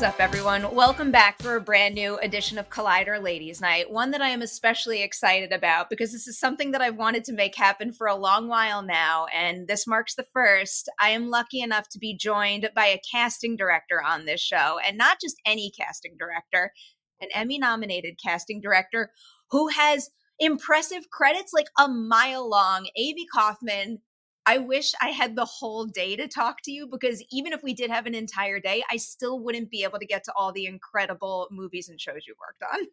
What's 0.00 0.14
up, 0.14 0.20
everyone? 0.20 0.74
Welcome 0.74 1.10
back 1.10 1.42
for 1.42 1.56
a 1.56 1.60
brand 1.60 1.94
new 1.94 2.16
edition 2.20 2.56
of 2.56 2.70
Collider 2.70 3.22
Ladies 3.22 3.60
Night. 3.60 3.90
One 3.90 4.12
that 4.12 4.22
I 4.22 4.30
am 4.30 4.40
especially 4.40 5.02
excited 5.02 5.52
about 5.52 5.90
because 5.90 6.10
this 6.10 6.26
is 6.26 6.38
something 6.38 6.70
that 6.70 6.80
I've 6.80 6.96
wanted 6.96 7.22
to 7.24 7.34
make 7.34 7.54
happen 7.54 7.92
for 7.92 8.06
a 8.06 8.16
long 8.16 8.48
while 8.48 8.80
now, 8.80 9.26
and 9.26 9.68
this 9.68 9.86
marks 9.86 10.14
the 10.14 10.24
first. 10.32 10.88
I 10.98 11.10
am 11.10 11.28
lucky 11.28 11.60
enough 11.60 11.90
to 11.90 11.98
be 11.98 12.16
joined 12.16 12.70
by 12.74 12.86
a 12.86 13.02
casting 13.12 13.58
director 13.58 14.02
on 14.02 14.24
this 14.24 14.40
show, 14.40 14.78
and 14.82 14.96
not 14.96 15.18
just 15.20 15.36
any 15.44 15.70
casting 15.70 16.16
director, 16.18 16.72
an 17.20 17.28
Emmy 17.34 17.58
nominated 17.58 18.14
casting 18.24 18.62
director 18.62 19.10
who 19.50 19.68
has 19.68 20.08
impressive 20.38 21.10
credits 21.10 21.52
like 21.52 21.68
a 21.78 21.88
mile 21.88 22.48
long. 22.48 22.88
Avy 22.96 23.26
Kaufman, 23.30 23.98
I 24.46 24.58
wish 24.58 24.92
I 25.00 25.10
had 25.10 25.36
the 25.36 25.44
whole 25.44 25.86
day 25.86 26.16
to 26.16 26.26
talk 26.26 26.62
to 26.64 26.72
you 26.72 26.86
because 26.86 27.22
even 27.30 27.52
if 27.52 27.62
we 27.62 27.74
did 27.74 27.90
have 27.90 28.06
an 28.06 28.14
entire 28.14 28.58
day, 28.58 28.82
I 28.90 28.96
still 28.96 29.40
wouldn't 29.40 29.70
be 29.70 29.84
able 29.84 29.98
to 29.98 30.06
get 30.06 30.24
to 30.24 30.32
all 30.34 30.52
the 30.52 30.66
incredible 30.66 31.48
movies 31.50 31.88
and 31.88 32.00
shows 32.00 32.26
you 32.26 32.34
worked 32.40 32.62
on. 32.72 32.86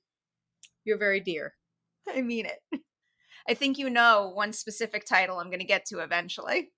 You're 0.83 0.97
very 0.97 1.19
dear. 1.19 1.53
I 2.09 2.21
mean 2.21 2.45
it. 2.45 2.81
I 3.47 3.53
think 3.53 3.77
you 3.77 3.89
know 3.89 4.31
one 4.33 4.51
specific 4.53 5.05
title 5.05 5.39
I'm 5.39 5.47
going 5.47 5.59
to 5.59 5.65
get 5.65 5.85
to 5.87 5.99
eventually. 5.99 6.71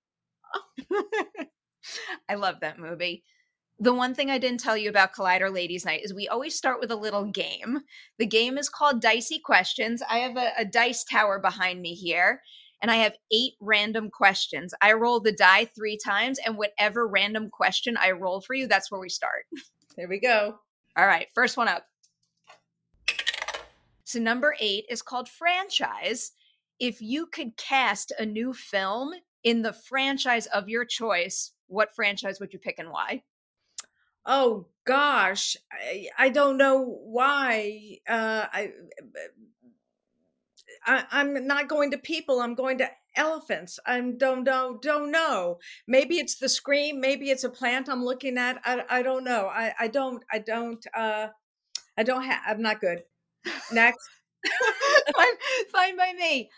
I 2.28 2.34
love 2.34 2.60
that 2.60 2.78
movie. 2.78 3.24
The 3.78 3.94
one 3.94 4.14
thing 4.14 4.30
I 4.30 4.38
didn't 4.38 4.60
tell 4.60 4.76
you 4.76 4.90
about 4.90 5.14
Collider 5.14 5.52
Ladies 5.52 5.86
Night 5.86 6.02
is 6.04 6.12
we 6.12 6.28
always 6.28 6.54
start 6.54 6.80
with 6.80 6.90
a 6.90 6.96
little 6.96 7.24
game. 7.24 7.80
The 8.18 8.26
game 8.26 8.58
is 8.58 8.68
called 8.68 9.00
Dicey 9.00 9.38
Questions. 9.38 10.02
I 10.08 10.18
have 10.18 10.36
a, 10.36 10.50
a 10.58 10.64
dice 10.64 11.02
tower 11.02 11.38
behind 11.38 11.80
me 11.80 11.94
here, 11.94 12.42
and 12.82 12.90
I 12.90 12.96
have 12.96 13.16
eight 13.30 13.54
random 13.60 14.10
questions. 14.10 14.74
I 14.80 14.92
roll 14.92 15.20
the 15.20 15.32
die 15.32 15.66
three 15.66 15.96
times, 15.96 16.38
and 16.44 16.56
whatever 16.56 17.06
random 17.06 17.50
question 17.50 17.96
I 17.96 18.12
roll 18.12 18.40
for 18.40 18.54
you, 18.54 18.66
that's 18.66 18.90
where 18.90 19.00
we 19.00 19.08
start. 19.08 19.46
There 19.96 20.08
we 20.08 20.20
go. 20.20 20.54
All 20.96 21.06
right, 21.06 21.26
first 21.34 21.56
one 21.56 21.66
up. 21.68 21.84
So, 24.04 24.20
number 24.20 24.54
eight 24.60 24.84
is 24.88 25.02
called 25.02 25.28
franchise. 25.28 26.30
If 26.78 27.02
you 27.02 27.26
could 27.26 27.56
cast 27.56 28.12
a 28.18 28.24
new 28.24 28.54
film 28.54 29.12
in 29.42 29.62
the 29.62 29.72
franchise 29.72 30.46
of 30.46 30.68
your 30.68 30.84
choice, 30.84 31.52
what 31.66 31.94
franchise 31.94 32.40
would 32.40 32.52
you 32.52 32.58
pick 32.60 32.78
and 32.78 32.90
why? 32.90 33.24
Oh 34.26 34.66
gosh, 34.84 35.56
I, 35.72 36.08
I 36.18 36.28
don't 36.28 36.56
know 36.56 36.82
why. 36.82 37.98
Uh, 38.08 38.46
I, 38.52 38.72
I 40.86 41.04
I'm 41.10 41.46
not 41.46 41.68
going 41.68 41.90
to 41.92 41.98
people. 41.98 42.40
I'm 42.40 42.54
going 42.54 42.78
to 42.78 42.90
elephants. 43.16 43.78
I 43.86 44.00
don't 44.00 44.44
know. 44.44 44.78
Don't 44.80 45.10
know. 45.10 45.58
Maybe 45.86 46.18
it's 46.18 46.36
the 46.36 46.48
scream. 46.48 47.00
Maybe 47.00 47.30
it's 47.30 47.44
a 47.44 47.50
plant 47.50 47.88
I'm 47.88 48.04
looking 48.04 48.38
at. 48.38 48.60
I 48.64 48.84
I 48.88 49.02
don't 49.02 49.24
know. 49.24 49.46
I 49.46 49.74
I 49.78 49.88
don't 49.88 50.22
I 50.32 50.38
don't 50.38 50.84
uh 50.96 51.28
I 51.96 52.02
don't 52.02 52.22
have. 52.24 52.40
I'm 52.46 52.62
not 52.62 52.80
good. 52.80 53.02
Next. 53.72 54.08
fine, 55.16 55.26
fine 55.72 55.96
by 55.96 56.12
me. 56.18 56.50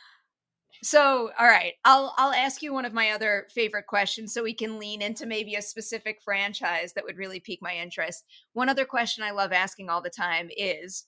So, 0.84 1.30
all 1.38 1.46
right, 1.46 1.74
I'll 1.84 2.12
I'll 2.16 2.32
ask 2.32 2.60
you 2.60 2.72
one 2.72 2.84
of 2.84 2.92
my 2.92 3.10
other 3.10 3.46
favorite 3.54 3.86
questions 3.86 4.34
so 4.34 4.42
we 4.42 4.54
can 4.54 4.80
lean 4.80 5.00
into 5.00 5.26
maybe 5.26 5.54
a 5.54 5.62
specific 5.62 6.20
franchise 6.24 6.92
that 6.94 7.04
would 7.04 7.18
really 7.18 7.38
pique 7.38 7.62
my 7.62 7.74
interest. 7.76 8.24
One 8.52 8.68
other 8.68 8.84
question 8.84 9.22
I 9.22 9.30
love 9.30 9.52
asking 9.52 9.88
all 9.88 10.02
the 10.02 10.10
time 10.10 10.48
is 10.56 11.06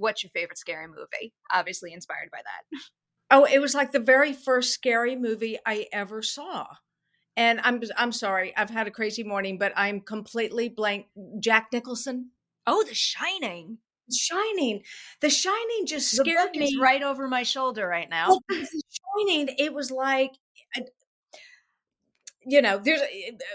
what's 0.00 0.22
your 0.22 0.30
favorite 0.30 0.58
scary 0.58 0.88
movie? 0.88 1.32
Obviously 1.52 1.92
inspired 1.92 2.30
by 2.32 2.38
that. 2.38 2.80
Oh, 3.30 3.44
it 3.44 3.60
was 3.60 3.74
like 3.74 3.92
the 3.92 4.00
very 4.00 4.32
first 4.32 4.72
scary 4.72 5.14
movie 5.14 5.58
I 5.64 5.86
ever 5.92 6.22
saw. 6.22 6.66
And 7.36 7.60
I'm 7.62 7.80
I'm 7.96 8.12
sorry, 8.12 8.52
I've 8.56 8.70
had 8.70 8.88
a 8.88 8.90
crazy 8.90 9.22
morning, 9.22 9.56
but 9.56 9.72
I'm 9.76 10.00
completely 10.00 10.68
blank. 10.68 11.06
Jack 11.38 11.68
Nicholson, 11.72 12.30
Oh, 12.66 12.84
The 12.86 12.94
Shining. 12.94 13.78
Shining. 14.12 14.82
The 15.20 15.30
Shining 15.30 15.86
just 15.86 16.10
scared 16.10 16.50
me. 16.56 16.64
is 16.64 16.76
right 16.80 17.02
over 17.02 17.28
my 17.28 17.44
shoulder 17.44 17.86
right 17.86 18.10
now. 18.10 18.40
Shining, 18.50 19.54
it 19.58 19.72
was 19.72 19.90
like, 19.90 20.32
you 22.50 22.60
know, 22.60 22.78
there's, 22.78 23.00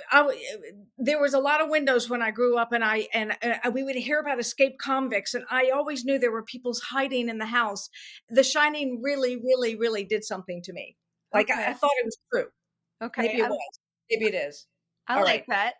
I, 0.10 0.64
there 0.98 1.20
was 1.20 1.34
a 1.34 1.40
lot 1.40 1.60
of 1.60 1.70
windows 1.70 2.10
when 2.10 2.22
I 2.22 2.32
grew 2.32 2.58
up, 2.58 2.72
and 2.72 2.82
I 2.82 3.10
and 3.14 3.36
uh, 3.44 3.70
we 3.70 3.84
would 3.84 3.96
hear 3.98 4.20
about 4.20 4.40
escaped 4.40 4.80
convicts, 4.80 5.34
and 5.34 5.44
I 5.52 5.72
always 5.72 6.06
knew 6.06 6.18
there 6.18 6.32
were 6.32 6.44
people's 6.44 6.80
hiding 6.80 7.28
in 7.28 7.38
the 7.38 7.46
house. 7.46 7.90
The 8.30 8.44
Shining 8.44 9.02
really, 9.04 9.36
really, 9.36 9.76
really 9.76 10.06
did 10.06 10.24
something 10.24 10.62
to 10.64 10.72
me. 10.72 10.96
Like 11.34 11.52
I, 11.52 11.72
I 11.72 11.74
thought 11.74 11.92
it 11.98 12.06
was 12.06 12.18
true. 12.34 12.46
Okay, 13.04 13.24
Maybe 13.24 13.42
it 13.42 13.46
I- 13.46 13.50
was. 13.50 13.80
Maybe 14.10 14.26
it 14.26 14.34
is. 14.36 14.66
I 15.10 15.18
All 15.18 15.24
like 15.24 15.46
right. 15.50 15.50
that. 15.50 15.74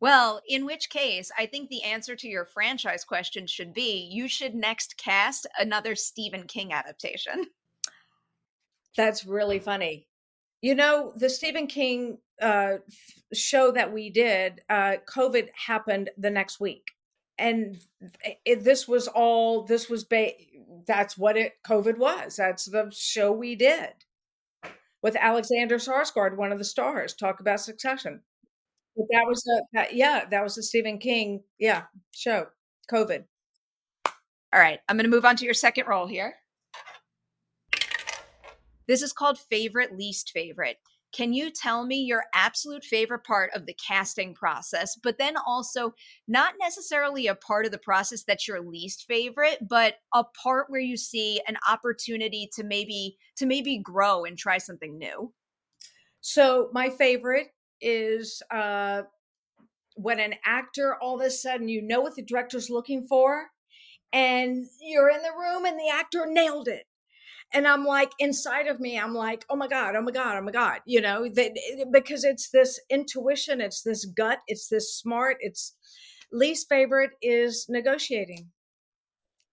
Well, 0.00 0.40
in 0.48 0.64
which 0.64 0.88
case, 0.88 1.30
I 1.36 1.44
think 1.46 1.68
the 1.68 1.82
answer 1.82 2.16
to 2.16 2.28
your 2.28 2.46
franchise 2.46 3.04
question 3.04 3.46
should 3.46 3.74
be 3.74 4.08
you 4.10 4.26
should 4.28 4.54
next 4.54 4.96
cast 4.96 5.46
another 5.58 5.94
Stephen 5.96 6.44
King 6.44 6.72
adaptation. 6.72 7.46
That's 8.96 9.26
really 9.26 9.58
funny. 9.58 10.07
You 10.60 10.74
know, 10.74 11.12
the 11.16 11.30
Stephen 11.30 11.66
King 11.66 12.18
uh, 12.42 12.78
show 13.32 13.70
that 13.72 13.92
we 13.92 14.10
did, 14.10 14.62
uh, 14.68 14.96
COVID 15.08 15.48
happened 15.66 16.10
the 16.18 16.30
next 16.30 16.58
week. 16.60 16.92
And 17.38 17.78
it, 18.44 18.64
this 18.64 18.88
was 18.88 19.06
all, 19.06 19.62
this 19.62 19.88
was, 19.88 20.02
ba- 20.02 20.32
that's 20.86 21.16
what 21.16 21.36
it, 21.36 21.54
COVID 21.64 21.98
was. 21.98 22.36
That's 22.36 22.64
the 22.64 22.90
show 22.92 23.30
we 23.30 23.54
did 23.54 23.90
with 25.02 25.14
Alexander 25.14 25.76
Skarsgård, 25.76 26.36
one 26.36 26.50
of 26.50 26.58
the 26.58 26.64
stars, 26.64 27.14
talk 27.14 27.38
about 27.38 27.60
succession. 27.60 28.22
But 28.96 29.06
that 29.12 29.26
was 29.28 29.44
a, 29.46 29.62
that, 29.74 29.94
yeah, 29.94 30.24
that 30.28 30.42
was 30.42 30.58
a 30.58 30.62
Stephen 30.62 30.98
King, 30.98 31.44
yeah, 31.58 31.84
show, 32.10 32.48
COVID. 32.90 33.24
All 34.52 34.60
right, 34.60 34.80
I'm 34.88 34.96
going 34.96 35.04
to 35.04 35.10
move 35.10 35.24
on 35.24 35.36
to 35.36 35.44
your 35.44 35.54
second 35.54 35.86
role 35.86 36.08
here. 36.08 36.34
This 38.88 39.02
is 39.02 39.12
called 39.12 39.38
favorite, 39.38 39.96
least 39.96 40.32
favorite. 40.32 40.78
Can 41.12 41.32
you 41.32 41.50
tell 41.50 41.86
me 41.86 42.02
your 42.02 42.24
absolute 42.34 42.84
favorite 42.84 43.24
part 43.24 43.50
of 43.54 43.64
the 43.66 43.74
casting 43.74 44.34
process, 44.34 44.96
but 45.02 45.16
then 45.18 45.36
also 45.46 45.94
not 46.26 46.54
necessarily 46.60 47.26
a 47.26 47.34
part 47.34 47.64
of 47.64 47.72
the 47.72 47.78
process 47.78 48.24
that's 48.24 48.46
your 48.46 48.60
least 48.60 49.06
favorite, 49.06 49.58
but 49.68 49.96
a 50.14 50.24
part 50.24 50.66
where 50.68 50.80
you 50.80 50.96
see 50.98 51.40
an 51.48 51.56
opportunity 51.68 52.50
to 52.54 52.64
maybe 52.64 53.16
to 53.36 53.46
maybe 53.46 53.78
grow 53.78 54.24
and 54.24 54.36
try 54.36 54.58
something 54.58 54.98
new? 54.98 55.32
So 56.20 56.68
my 56.72 56.90
favorite 56.90 57.48
is 57.80 58.42
uh, 58.50 59.02
when 59.94 60.20
an 60.20 60.34
actor 60.44 60.96
all 61.00 61.20
of 61.20 61.26
a 61.26 61.30
sudden 61.30 61.68
you 61.68 61.82
know 61.82 62.00
what 62.00 62.16
the 62.16 62.22
director's 62.22 62.70
looking 62.70 63.06
for, 63.06 63.48
and 64.12 64.66
you're 64.80 65.10
in 65.10 65.22
the 65.22 65.32
room 65.38 65.64
and 65.64 65.78
the 65.78 65.90
actor 65.90 66.26
nailed 66.28 66.68
it. 66.68 66.87
And 67.52 67.66
I'm 67.66 67.84
like 67.84 68.12
inside 68.18 68.66
of 68.66 68.78
me, 68.78 68.98
I'm 68.98 69.14
like, 69.14 69.44
oh 69.48 69.56
my 69.56 69.68
god, 69.68 69.96
oh 69.96 70.02
my 70.02 70.12
god, 70.12 70.36
oh 70.36 70.42
my 70.42 70.52
god, 70.52 70.80
you 70.84 71.00
know, 71.00 71.28
that 71.28 71.52
eh, 71.52 71.84
because 71.90 72.24
it's 72.24 72.50
this 72.50 72.78
intuition, 72.90 73.60
it's 73.60 73.82
this 73.82 74.04
gut, 74.04 74.40
it's 74.46 74.68
this 74.68 74.94
smart. 74.94 75.38
It's 75.40 75.74
least 76.30 76.68
favorite 76.68 77.12
is 77.22 77.66
negotiating. 77.68 78.50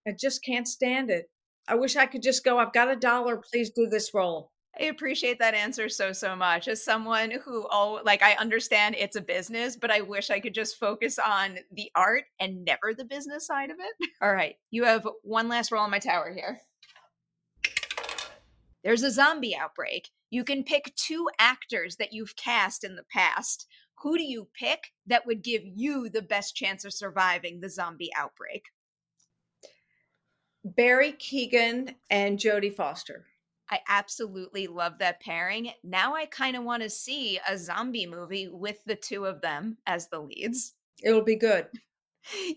I 0.06 0.12
just 0.18 0.44
can't 0.44 0.68
stand 0.68 1.10
it. 1.10 1.30
I 1.68 1.74
wish 1.74 1.96
I 1.96 2.06
could 2.06 2.22
just 2.22 2.44
go. 2.44 2.58
I've 2.58 2.72
got 2.72 2.90
a 2.90 2.96
dollar. 2.96 3.38
Please 3.38 3.70
do 3.70 3.86
this 3.86 4.12
role. 4.14 4.52
I 4.78 4.84
appreciate 4.84 5.38
that 5.38 5.54
answer 5.54 5.88
so 5.88 6.12
so 6.12 6.36
much. 6.36 6.68
As 6.68 6.84
someone 6.84 7.30
who 7.30 7.66
oh 7.70 8.00
like 8.04 8.22
I 8.22 8.34
understand 8.34 8.94
it's 8.98 9.16
a 9.16 9.22
business, 9.22 9.76
but 9.76 9.90
I 9.90 10.02
wish 10.02 10.30
I 10.30 10.38
could 10.38 10.54
just 10.54 10.78
focus 10.78 11.18
on 11.18 11.58
the 11.72 11.90
art 11.94 12.24
and 12.38 12.64
never 12.64 12.92
the 12.94 13.04
business 13.04 13.46
side 13.46 13.70
of 13.70 13.78
it. 13.80 14.10
All 14.22 14.32
right, 14.32 14.56
you 14.70 14.84
have 14.84 15.08
one 15.22 15.48
last 15.48 15.72
roll 15.72 15.82
on 15.82 15.90
my 15.90 15.98
tower 15.98 16.32
here. 16.34 16.60
There's 18.86 19.02
a 19.02 19.10
zombie 19.10 19.56
outbreak. 19.56 20.10
You 20.30 20.44
can 20.44 20.62
pick 20.62 20.94
two 20.94 21.28
actors 21.40 21.96
that 21.96 22.12
you've 22.12 22.36
cast 22.36 22.84
in 22.84 22.94
the 22.94 23.02
past. 23.12 23.66
Who 24.00 24.16
do 24.16 24.22
you 24.22 24.46
pick 24.56 24.92
that 25.08 25.26
would 25.26 25.42
give 25.42 25.62
you 25.64 26.08
the 26.08 26.22
best 26.22 26.54
chance 26.54 26.84
of 26.84 26.94
surviving 26.94 27.58
the 27.58 27.68
zombie 27.68 28.12
outbreak? 28.16 28.66
Barry 30.64 31.14
Keoghan 31.14 31.96
and 32.10 32.38
Jodie 32.38 32.72
Foster. 32.72 33.26
I 33.68 33.80
absolutely 33.88 34.68
love 34.68 35.00
that 35.00 35.20
pairing. 35.20 35.72
Now 35.82 36.14
I 36.14 36.26
kind 36.26 36.56
of 36.56 36.62
want 36.62 36.84
to 36.84 36.88
see 36.88 37.40
a 37.48 37.58
zombie 37.58 38.06
movie 38.06 38.46
with 38.46 38.78
the 38.86 38.94
two 38.94 39.24
of 39.24 39.40
them 39.40 39.78
as 39.88 40.06
the 40.06 40.20
leads. 40.20 40.74
It'll 41.02 41.24
be 41.24 41.34
good. 41.34 41.66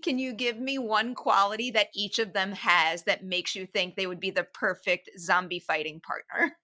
Can 0.04 0.19
you 0.19 0.33
give 0.33 0.57
me 0.57 0.77
one 0.77 1.16
quality 1.16 1.71
that 1.71 1.89
each 1.94 2.19
of 2.19 2.33
them 2.33 2.54
has 2.54 3.04
that 3.04 3.24
makes 3.24 3.56
you 3.56 3.66
think 3.66 3.95
they 3.95 4.07
would 4.07 4.19
be 4.19 4.31
the 4.31 4.44
perfect 4.44 5.10
zombie 5.18 5.60
fighting 5.60 6.00
partner? 6.00 6.57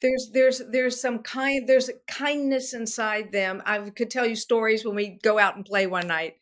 There's 0.00 0.30
there's 0.32 0.62
there's 0.70 1.00
some 1.00 1.20
kind 1.20 1.68
there's 1.68 1.88
kindness 2.08 2.74
inside 2.74 3.30
them. 3.30 3.62
I 3.64 3.78
could 3.90 4.10
tell 4.10 4.26
you 4.26 4.34
stories 4.34 4.84
when 4.84 4.96
we 4.96 5.18
go 5.22 5.38
out 5.38 5.56
and 5.56 5.64
play 5.64 5.86
one 5.86 6.08
night. 6.08 6.34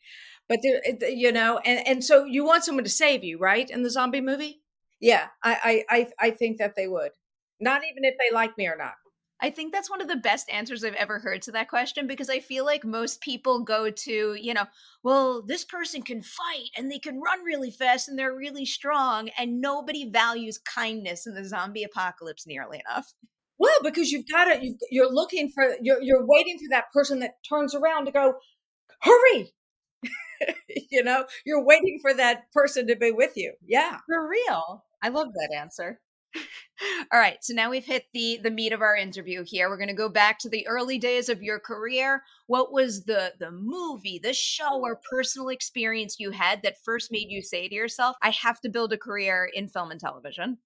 But 0.49 0.59
you 0.63 1.31
know, 1.31 1.59
and 1.59 1.87
and 1.87 2.03
so 2.03 2.25
you 2.25 2.43
want 2.43 2.63
someone 2.63 2.83
to 2.83 2.89
save 2.89 3.23
you, 3.23 3.37
right? 3.37 3.69
In 3.69 3.83
the 3.83 3.91
zombie 3.91 4.21
movie? 4.21 4.61
Yeah, 4.99 5.27
I 5.43 5.85
I, 5.89 6.07
I 6.19 6.31
think 6.31 6.57
that 6.57 6.75
they 6.75 6.87
would. 6.87 7.11
Not 7.59 7.83
even 7.83 8.03
if 8.03 8.15
they 8.17 8.33
like 8.33 8.57
me 8.57 8.67
or 8.67 8.75
not. 8.75 8.95
I 9.41 9.49
think 9.49 9.73
that's 9.73 9.89
one 9.89 10.01
of 10.01 10.07
the 10.07 10.15
best 10.15 10.49
answers 10.51 10.83
I've 10.83 10.93
ever 10.93 11.17
heard 11.17 11.41
to 11.43 11.51
that 11.53 11.67
question 11.67 12.05
because 12.05 12.29
I 12.29 12.39
feel 12.39 12.63
like 12.63 12.85
most 12.85 13.21
people 13.21 13.63
go 13.63 13.89
to, 13.89 14.35
you 14.39 14.53
know, 14.53 14.65
well, 15.03 15.41
this 15.41 15.65
person 15.65 16.03
can 16.03 16.21
fight 16.21 16.69
and 16.77 16.91
they 16.91 16.99
can 16.99 17.19
run 17.19 17.43
really 17.43 17.71
fast 17.71 18.07
and 18.07 18.19
they're 18.19 18.35
really 18.35 18.65
strong, 18.65 19.29
and 19.37 19.59
nobody 19.59 20.09
values 20.09 20.59
kindness 20.59 21.25
in 21.25 21.33
the 21.33 21.43
zombie 21.43 21.83
apocalypse 21.83 22.45
nearly 22.45 22.81
enough. 22.87 23.13
Well, 23.57 23.79
because 23.83 24.11
you've 24.11 24.27
got 24.27 24.45
to, 24.45 24.73
you 24.89 25.03
are 25.03 25.11
looking 25.11 25.51
for, 25.53 25.75
you're, 25.81 26.01
you're 26.01 26.25
waiting 26.25 26.57
for 26.57 26.69
that 26.71 26.91
person 26.93 27.19
that 27.19 27.35
turns 27.47 27.73
around 27.75 28.05
to 28.05 28.11
go, 28.11 28.35
hurry. 29.01 29.53
you 30.91 31.03
know, 31.03 31.25
you're 31.45 31.63
waiting 31.63 31.99
for 32.01 32.13
that 32.13 32.51
person 32.53 32.87
to 32.87 32.95
be 32.95 33.11
with 33.11 33.33
you. 33.35 33.53
Yeah. 33.65 33.97
For 34.07 34.27
real. 34.27 34.83
I 35.03 35.09
love 35.09 35.27
that 35.33 35.55
answer. 35.55 35.99
All 37.11 37.19
right, 37.19 37.37
so 37.41 37.53
now 37.53 37.69
we've 37.69 37.85
hit 37.85 38.05
the 38.13 38.39
the 38.41 38.49
meat 38.49 38.73
of 38.73 38.81
our 38.81 38.95
interview 38.95 39.43
here. 39.45 39.69
We're 39.69 39.77
going 39.77 39.87
to 39.89 39.93
go 39.93 40.09
back 40.09 40.39
to 40.39 40.49
the 40.49 40.65
early 40.67 40.97
days 40.97 41.29
of 41.29 41.43
your 41.43 41.59
career. 41.59 42.23
What 42.47 42.71
was 42.71 43.03
the 43.05 43.33
the 43.39 43.51
movie, 43.51 44.19
the 44.21 44.33
show 44.33 44.79
or 44.81 44.99
personal 45.09 45.49
experience 45.49 46.19
you 46.19 46.31
had 46.31 46.61
that 46.63 46.83
first 46.83 47.11
made 47.11 47.29
you 47.29 47.41
say 47.41 47.67
to 47.67 47.75
yourself, 47.75 48.15
I 48.21 48.31
have 48.31 48.59
to 48.61 48.69
build 48.69 48.93
a 48.93 48.97
career 48.97 49.49
in 49.53 49.67
film 49.67 49.91
and 49.91 49.99
television? 49.99 50.57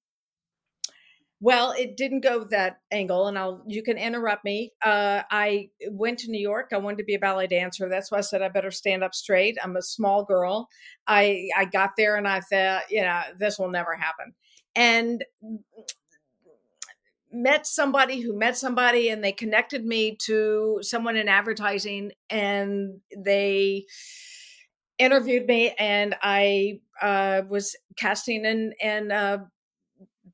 Well, 1.41 1.71
it 1.77 1.97
didn't 1.97 2.21
go 2.21 2.45
that 2.45 2.79
angle, 2.91 3.27
and 3.27 3.38
I'll 3.38 3.61
you 3.68 3.83
can 3.83 3.97
interrupt 3.97 4.45
me. 4.45 4.71
Uh, 4.83 5.23
I 5.29 5.69
went 5.89 6.19
to 6.19 6.31
New 6.31 6.39
York. 6.39 6.69
I 6.73 6.77
wanted 6.77 7.00
to 7.00 7.03
be 7.03 7.15
a 7.15 7.19
ballet 7.19 7.47
dancer. 7.47 7.89
That's 7.89 8.09
why 8.09 8.19
I 8.19 8.21
said 8.21 8.41
I 8.41 8.47
better 8.47 8.71
stand 8.71 9.03
up 9.03 9.13
straight. 9.13 9.57
I'm 9.61 9.75
a 9.75 9.81
small 9.81 10.23
girl. 10.23 10.69
I 11.07 11.50
I 11.57 11.65
got 11.65 11.91
there 11.97 12.15
and 12.15 12.27
I 12.27 12.39
thought, 12.39 12.83
you 12.89 13.01
know, 13.01 13.21
this 13.38 13.59
will 13.59 13.69
never 13.69 13.95
happen 13.95 14.33
and 14.75 15.24
met 17.36 17.68
somebody 17.68 18.22
who 18.22 18.38
met 18.38 18.57
somebody 18.57 19.10
and 19.10 19.24
they 19.24 19.31
connected 19.31 19.86
me 19.86 20.16
to 20.16 20.80
someone 20.81 21.18
in 21.18 21.27
advertising 21.27 22.12
and 22.30 23.01
they 23.16 23.86
interviewed 24.98 25.45
me 25.45 25.75
and 25.77 26.16
i 26.22 26.80
uh, 27.01 27.42
was 27.50 27.75
casting 27.98 28.45
in 28.45 28.74
in 28.80 29.12
a 29.12 29.45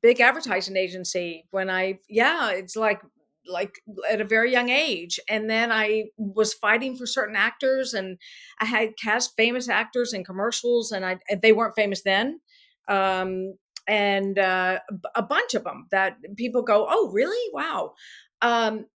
big 0.00 0.20
advertising 0.20 0.76
agency 0.76 1.44
when 1.50 1.68
i 1.68 1.98
yeah 2.08 2.50
it's 2.50 2.76
like 2.76 3.00
like 3.48 3.74
at 4.08 4.20
a 4.20 4.24
very 4.24 4.52
young 4.52 4.68
age 4.68 5.18
and 5.28 5.50
then 5.50 5.72
i 5.72 6.04
was 6.16 6.54
fighting 6.54 6.96
for 6.96 7.06
certain 7.06 7.34
actors 7.34 7.92
and 7.92 8.16
i 8.60 8.64
had 8.64 8.96
cast 8.96 9.32
famous 9.36 9.68
actors 9.68 10.12
in 10.12 10.22
commercials 10.22 10.92
and 10.92 11.04
i 11.04 11.18
they 11.42 11.50
weren't 11.52 11.74
famous 11.74 12.02
then 12.02 12.40
um 12.88 13.54
and 13.86 14.38
uh, 14.38 14.78
a 15.14 15.22
bunch 15.22 15.54
of 15.54 15.64
them 15.64 15.86
that 15.90 16.16
people 16.36 16.62
go, 16.62 16.86
oh, 16.88 17.10
really? 17.12 17.50
Wow. 17.52 17.94
Um, 18.40 18.86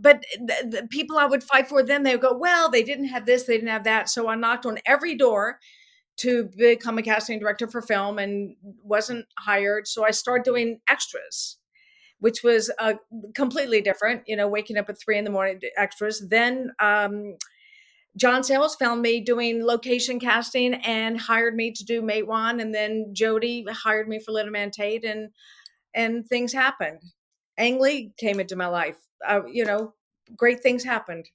but 0.00 0.24
the, 0.38 0.80
the 0.82 0.88
people 0.90 1.18
I 1.18 1.26
would 1.26 1.42
fight 1.42 1.68
for, 1.68 1.82
then 1.82 2.02
they 2.02 2.12
would 2.12 2.22
go, 2.22 2.36
well, 2.36 2.70
they 2.70 2.82
didn't 2.82 3.06
have 3.06 3.26
this, 3.26 3.44
they 3.44 3.54
didn't 3.54 3.68
have 3.68 3.84
that. 3.84 4.08
So 4.08 4.28
I 4.28 4.34
knocked 4.34 4.66
on 4.66 4.78
every 4.86 5.14
door 5.14 5.58
to 6.18 6.50
become 6.56 6.98
a 6.98 7.02
casting 7.02 7.38
director 7.38 7.66
for 7.66 7.82
film 7.82 8.18
and 8.18 8.56
wasn't 8.82 9.26
hired. 9.38 9.88
So 9.88 10.04
I 10.04 10.10
started 10.10 10.44
doing 10.44 10.80
extras, 10.88 11.58
which 12.18 12.42
was 12.42 12.70
uh, 12.78 12.94
completely 13.34 13.80
different, 13.80 14.22
you 14.26 14.36
know, 14.36 14.48
waking 14.48 14.76
up 14.76 14.88
at 14.88 15.00
three 15.00 15.18
in 15.18 15.24
the 15.24 15.30
morning, 15.30 15.60
extras. 15.76 16.24
Then 16.28 16.72
um, 16.80 17.36
John 18.16 18.44
Sayles 18.44 18.76
found 18.76 19.00
me 19.00 19.20
doing 19.20 19.64
location 19.64 20.20
casting 20.20 20.74
and 20.74 21.18
hired 21.18 21.54
me 21.54 21.72
to 21.72 21.84
do 21.84 22.02
Matewan, 22.02 22.60
and 22.60 22.74
then 22.74 23.14
Jodie 23.14 23.68
hired 23.70 24.08
me 24.08 24.18
for 24.18 24.32
Little 24.32 24.52
Man 24.52 24.70
Tate, 24.70 25.04
and 25.04 25.30
and 25.94 26.26
things 26.26 26.52
happened. 26.52 27.00
Ang 27.58 27.80
Lee 27.80 28.12
came 28.18 28.40
into 28.40 28.56
my 28.56 28.66
life. 28.66 28.96
Uh, 29.26 29.40
you 29.50 29.64
know, 29.64 29.94
great 30.36 30.62
things 30.62 30.84
happened. 30.84 31.26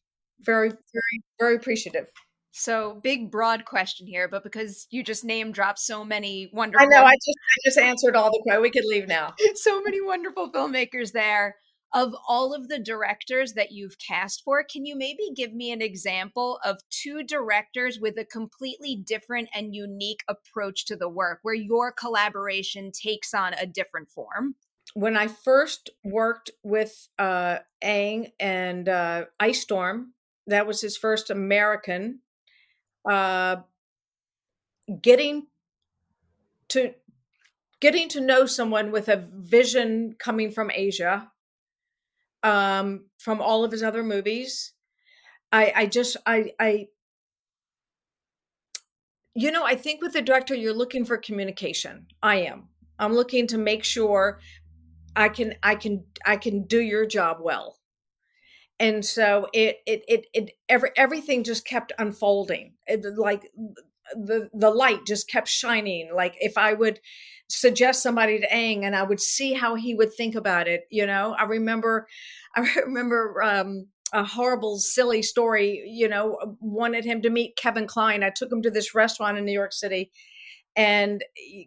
Very, 0.41 0.69
very, 0.69 1.23
very 1.39 1.55
appreciative. 1.55 2.07
So 2.51 2.99
big, 3.03 3.31
broad 3.31 3.65
question 3.65 4.07
here, 4.07 4.27
but 4.27 4.43
because 4.43 4.87
you 4.89 5.03
just 5.03 5.23
name 5.23 5.51
dropped 5.51 5.79
so 5.79 6.03
many 6.03 6.49
wonderful. 6.53 6.87
I 6.87 6.89
know. 6.89 7.03
I 7.03 7.13
just, 7.13 7.37
I 7.37 7.57
just 7.65 7.77
answered 7.77 8.15
all 8.15 8.31
the 8.31 8.39
questions. 8.43 8.63
We 8.63 8.71
could 8.71 8.85
leave 8.85 9.07
now. 9.07 9.33
so 9.55 9.81
many 9.81 10.01
wonderful 10.01 10.51
filmmakers 10.51 11.11
there 11.11 11.55
of 11.93 12.13
all 12.27 12.53
of 12.53 12.67
the 12.67 12.79
directors 12.79 13.53
that 13.53 13.71
you've 13.71 13.97
cast 13.97 14.43
for, 14.43 14.63
can 14.63 14.85
you 14.85 14.95
maybe 14.95 15.29
give 15.35 15.53
me 15.53 15.71
an 15.71 15.81
example 15.81 16.59
of 16.63 16.81
two 16.89 17.23
directors 17.23 17.99
with 17.99 18.17
a 18.17 18.25
completely 18.25 18.95
different 18.95 19.49
and 19.53 19.73
unique 19.73 20.23
approach 20.27 20.85
to 20.85 20.95
the 20.95 21.09
work 21.09 21.39
where 21.43 21.55
your 21.55 21.91
collaboration 21.91 22.91
takes 22.91 23.33
on 23.33 23.53
a 23.53 23.65
different 23.65 24.09
form? 24.09 24.55
When 24.93 25.15
I 25.15 25.27
first 25.27 25.89
worked 26.03 26.51
with 26.63 27.07
uh, 27.17 27.59
Ang 27.81 28.31
and 28.39 28.89
uh, 28.89 29.25
Ice 29.39 29.61
Storm, 29.61 30.13
that 30.47 30.67
was 30.67 30.81
his 30.81 30.97
first 30.97 31.29
American. 31.29 32.19
Uh, 33.09 33.57
getting 35.01 35.47
to 36.69 36.93
getting 37.79 38.09
to 38.09 38.21
know 38.21 38.45
someone 38.45 38.91
with 38.91 39.07
a 39.07 39.17
vision 39.17 40.15
coming 40.17 40.51
from 40.51 40.71
Asia 40.73 41.31
um, 42.47 43.05
from 43.17 43.41
all 43.41 43.65
of 43.65 43.71
his 43.73 43.83
other 43.83 44.03
movies. 44.03 44.71
I, 45.51 45.73
I 45.75 45.85
just, 45.85 46.15
I, 46.25 46.51
I, 46.59 46.87
you 49.35 49.51
know, 49.51 49.65
I 49.65 49.75
think 49.75 50.01
with 50.01 50.13
the 50.13 50.21
director, 50.21 50.55
you're 50.55 50.73
looking 50.73 51.03
for 51.03 51.17
communication. 51.17 52.07
I 52.23 52.37
am. 52.37 52.69
I'm 52.97 53.13
looking 53.13 53.47
to 53.47 53.57
make 53.57 53.83
sure 53.83 54.39
I 55.13 55.27
can, 55.27 55.55
I 55.61 55.75
can, 55.75 56.05
I 56.25 56.37
can 56.37 56.63
do 56.63 56.79
your 56.79 57.05
job 57.05 57.37
well. 57.41 57.77
And 58.79 59.03
so 59.03 59.47
it, 59.53 59.79
it, 59.85 60.03
it, 60.07 60.27
it, 60.33 60.51
every, 60.69 60.91
everything 60.95 61.43
just 61.43 61.65
kept 61.65 61.91
unfolding. 61.99 62.75
It, 62.85 63.03
like 63.17 63.51
the, 64.13 64.49
the 64.53 64.69
light 64.69 65.05
just 65.05 65.29
kept 65.29 65.47
shining. 65.47 66.09
Like 66.13 66.35
if 66.39 66.57
I 66.57 66.73
would, 66.73 66.99
suggest 67.49 68.03
somebody 68.03 68.39
to 68.39 68.53
Ang 68.53 68.85
and 68.85 68.95
I 68.95 69.03
would 69.03 69.21
see 69.21 69.53
how 69.53 69.75
he 69.75 69.95
would 69.95 70.13
think 70.13 70.35
about 70.35 70.67
it. 70.67 70.81
You 70.89 71.05
know, 71.05 71.35
I 71.37 71.43
remember, 71.43 72.07
I 72.55 72.67
remember, 72.85 73.41
um, 73.43 73.87
a 74.13 74.23
horrible, 74.23 74.77
silly 74.77 75.21
story, 75.21 75.83
you 75.85 76.07
know, 76.07 76.37
wanted 76.61 77.03
him 77.03 77.21
to 77.21 77.29
meet 77.29 77.57
Kevin 77.57 77.87
Kline. 77.87 78.23
I 78.23 78.29
took 78.29 78.51
him 78.51 78.61
to 78.61 78.71
this 78.71 78.95
restaurant 78.95 79.37
in 79.37 79.43
New 79.43 79.51
York 79.51 79.73
City. 79.73 80.11
And 80.77 81.25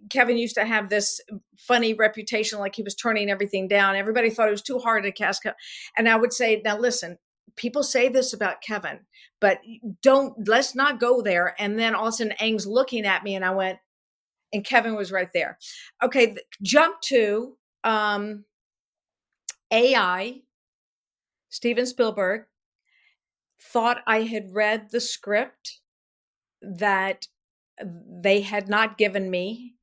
Kevin 0.09 0.39
used 0.39 0.55
to 0.55 0.65
have 0.65 0.89
this 0.89 1.21
funny 1.59 1.93
reputation, 1.93 2.59
like 2.59 2.77
he 2.77 2.83
was 2.83 2.95
turning 2.95 3.29
everything 3.29 3.69
down. 3.69 3.97
Everybody 3.97 4.31
thought 4.31 4.49
it 4.49 4.53
was 4.53 4.63
too 4.63 4.79
hard 4.79 5.03
to 5.03 5.13
cast. 5.13 5.45
And 5.99 6.09
I 6.09 6.17
would 6.17 6.33
say, 6.33 6.63
now 6.65 6.79
listen, 6.79 7.19
people 7.57 7.83
say 7.83 8.09
this 8.09 8.33
about 8.33 8.63
Kevin, 8.63 9.01
but 9.41 9.59
don't, 10.03 10.49
let's 10.49 10.75
not 10.75 11.01
go 11.01 11.23
there. 11.23 11.55
And 11.59 11.79
then 11.79 11.95
all 11.95 12.09
of 12.09 12.15
a 12.15 12.17
sudden, 12.17 12.33
Ang's 12.41 12.67
looking 12.67 13.07
at 13.07 13.25
me, 13.25 13.35
and 13.35 13.45
I 13.45 13.51
went, 13.51 13.79
and 14.53 14.65
Kevin 14.65 14.97
was 14.97 15.13
right 15.13 15.31
there. 15.33 15.59
Okay, 16.03 16.37
jump 16.63 17.01
to 17.03 17.57
um, 17.85 18.45
AI. 19.71 20.41
Steven 21.51 21.87
Spielberg 21.87 22.43
thought 23.61 24.03
I 24.07 24.23
had 24.23 24.55
read 24.55 24.91
the 24.91 25.01
script 25.01 25.81
that 26.63 27.27
they 27.83 28.41
had 28.41 28.69
not 28.69 28.99
given 28.99 29.31
me. 29.31 29.75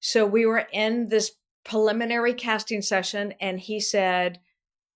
So 0.00 0.26
we 0.26 0.46
were 0.46 0.66
in 0.72 1.08
this 1.08 1.32
preliminary 1.64 2.34
casting 2.34 2.82
session, 2.82 3.34
and 3.40 3.60
he 3.60 3.80
said, 3.80 4.40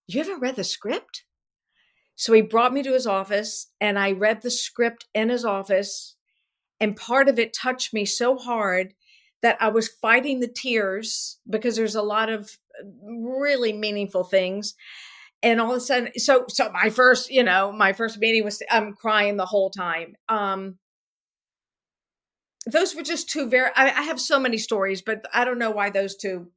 You 0.07 0.21
haven't 0.21 0.41
read 0.41 0.57
the 0.57 0.65
script? 0.65 1.25
So 2.23 2.33
he 2.35 2.41
brought 2.41 2.73
me 2.73 2.85
to 2.85 2.93
his 2.93 3.09
office, 3.09 3.67
and 3.81 3.99
I 3.99 4.13
read 4.13 4.43
the 4.43 4.51
script 4.53 5.07
in 5.13 5.29
his 5.29 5.45
office. 5.45 6.15
And 6.79 6.95
part 6.95 7.29
of 7.29 7.37
it 7.37 7.53
touched 7.53 7.93
me 7.93 8.05
so 8.05 8.37
hard 8.37 8.95
that 9.43 9.57
I 9.61 9.71
was 9.71 9.89
fighting 9.89 10.39
the 10.39 10.47
tears 10.47 11.41
because 11.51 11.75
there's 11.75 11.97
a 11.97 12.01
lot 12.03 12.29
of 12.29 12.59
uh, 12.81 12.87
really 13.11 13.73
meaningful 13.73 14.23
things. 14.23 14.75
And 15.43 15.61
all 15.61 15.73
of 15.73 15.79
a 15.79 15.81
sudden, 15.81 16.17
so 16.17 16.45
so 16.49 16.71
my 16.71 16.91
first, 16.91 17.29
you 17.29 17.43
know, 17.43 17.73
my 17.73 17.93
first 17.93 18.21
meeting 18.21 18.45
was 18.45 18.63
I'm 18.71 18.93
crying 18.93 19.37
the 19.37 19.47
whole 19.47 19.71
time. 19.71 20.15
Um 20.29 20.79
those 22.67 22.95
were 22.95 23.03
just 23.03 23.31
two 23.31 23.49
very 23.49 23.71
I, 23.75 23.87
I 23.87 24.03
have 24.03 24.21
so 24.21 24.39
many 24.39 24.59
stories, 24.59 25.03
but 25.03 25.25
I 25.35 25.45
don't 25.45 25.59
know 25.59 25.73
why 25.73 25.91
those 25.91 26.15
two 26.15 26.53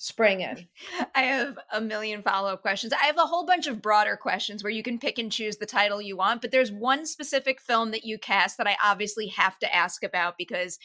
spring 0.00 0.42
in. 0.42 0.68
I 1.16 1.22
have 1.22 1.58
a 1.72 1.80
million 1.80 2.22
follow 2.22 2.52
up 2.52 2.62
questions. 2.62 2.92
I 2.92 3.06
have 3.06 3.18
a 3.18 3.26
whole 3.26 3.44
bunch 3.44 3.66
of 3.66 3.82
broader 3.82 4.16
questions 4.16 4.62
where 4.62 4.70
you 4.70 4.84
can 4.84 5.00
pick 5.00 5.18
and 5.18 5.30
choose 5.30 5.56
the 5.56 5.66
title 5.66 6.00
you 6.00 6.16
want, 6.16 6.40
but 6.40 6.52
there's 6.52 6.70
one 6.70 7.04
specific 7.04 7.60
film 7.60 7.90
that 7.90 8.04
you 8.04 8.16
cast 8.16 8.58
that 8.58 8.68
I 8.68 8.76
obviously 8.82 9.26
have 9.26 9.58
to 9.58 9.74
ask 9.74 10.04
about 10.04 10.38
because 10.38 10.78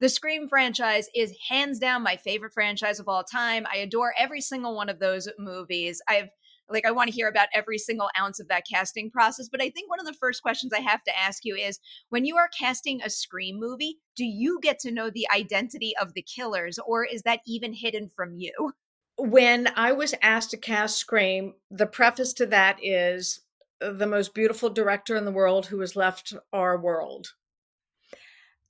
the 0.00 0.08
Scream 0.08 0.48
franchise 0.48 1.08
is 1.14 1.36
hands 1.50 1.78
down 1.78 2.02
my 2.02 2.16
favorite 2.16 2.54
franchise 2.54 2.98
of 2.98 3.06
all 3.06 3.22
time. 3.22 3.66
I 3.70 3.76
adore 3.78 4.14
every 4.18 4.40
single 4.40 4.74
one 4.74 4.88
of 4.88 4.98
those 4.98 5.28
movies. 5.38 6.00
I've 6.08 6.30
like 6.68 6.86
I 6.86 6.90
want 6.90 7.08
to 7.08 7.14
hear 7.14 7.28
about 7.28 7.48
every 7.54 7.78
single 7.78 8.08
ounce 8.18 8.40
of 8.40 8.48
that 8.48 8.64
casting 8.70 9.10
process, 9.10 9.48
but 9.48 9.62
I 9.62 9.70
think 9.70 9.90
one 9.90 10.00
of 10.00 10.06
the 10.06 10.14
first 10.14 10.42
questions 10.42 10.72
I 10.72 10.80
have 10.80 11.02
to 11.04 11.18
ask 11.18 11.44
you 11.44 11.54
is 11.54 11.78
when 12.08 12.24
you 12.24 12.36
are 12.36 12.48
casting 12.58 13.02
a 13.02 13.10
Scream 13.10 13.58
movie, 13.58 13.98
do 14.16 14.24
you 14.24 14.58
get 14.62 14.78
to 14.80 14.90
know 14.90 15.10
the 15.10 15.26
identity 15.34 15.92
of 16.00 16.14
the 16.14 16.22
killers 16.22 16.78
or 16.86 17.04
is 17.04 17.22
that 17.22 17.40
even 17.46 17.72
hidden 17.72 18.08
from 18.08 18.34
you? 18.34 18.72
When 19.16 19.68
I 19.76 19.92
was 19.92 20.14
asked 20.22 20.50
to 20.50 20.56
cast 20.56 20.98
Scream, 20.98 21.54
the 21.70 21.86
preface 21.86 22.32
to 22.34 22.46
that 22.46 22.78
is 22.82 23.40
uh, 23.80 23.92
the 23.92 24.06
most 24.06 24.34
beautiful 24.34 24.70
director 24.70 25.16
in 25.16 25.24
the 25.24 25.32
world 25.32 25.66
who 25.66 25.80
has 25.80 25.94
left 25.94 26.34
our 26.52 26.78
world 26.78 27.28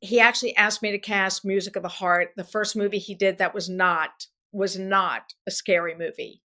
he 0.05 0.21
actually 0.21 0.55
asked 0.57 0.83
me 0.83 0.91
to 0.91 0.99
cast 0.99 1.47
Music 1.47 1.77
of 1.77 1.83
the 1.83 1.89
Heart, 1.89 2.33
the 2.37 2.45
first 2.45 2.77
movie 2.77 2.99
he 2.99 3.15
did 3.15 3.39
that 3.39 3.55
was 3.55 3.71
not 3.71 4.27
was 4.53 4.79
not 4.79 5.33
a 5.47 5.51
scary 5.51 5.95
movie. 5.97 6.43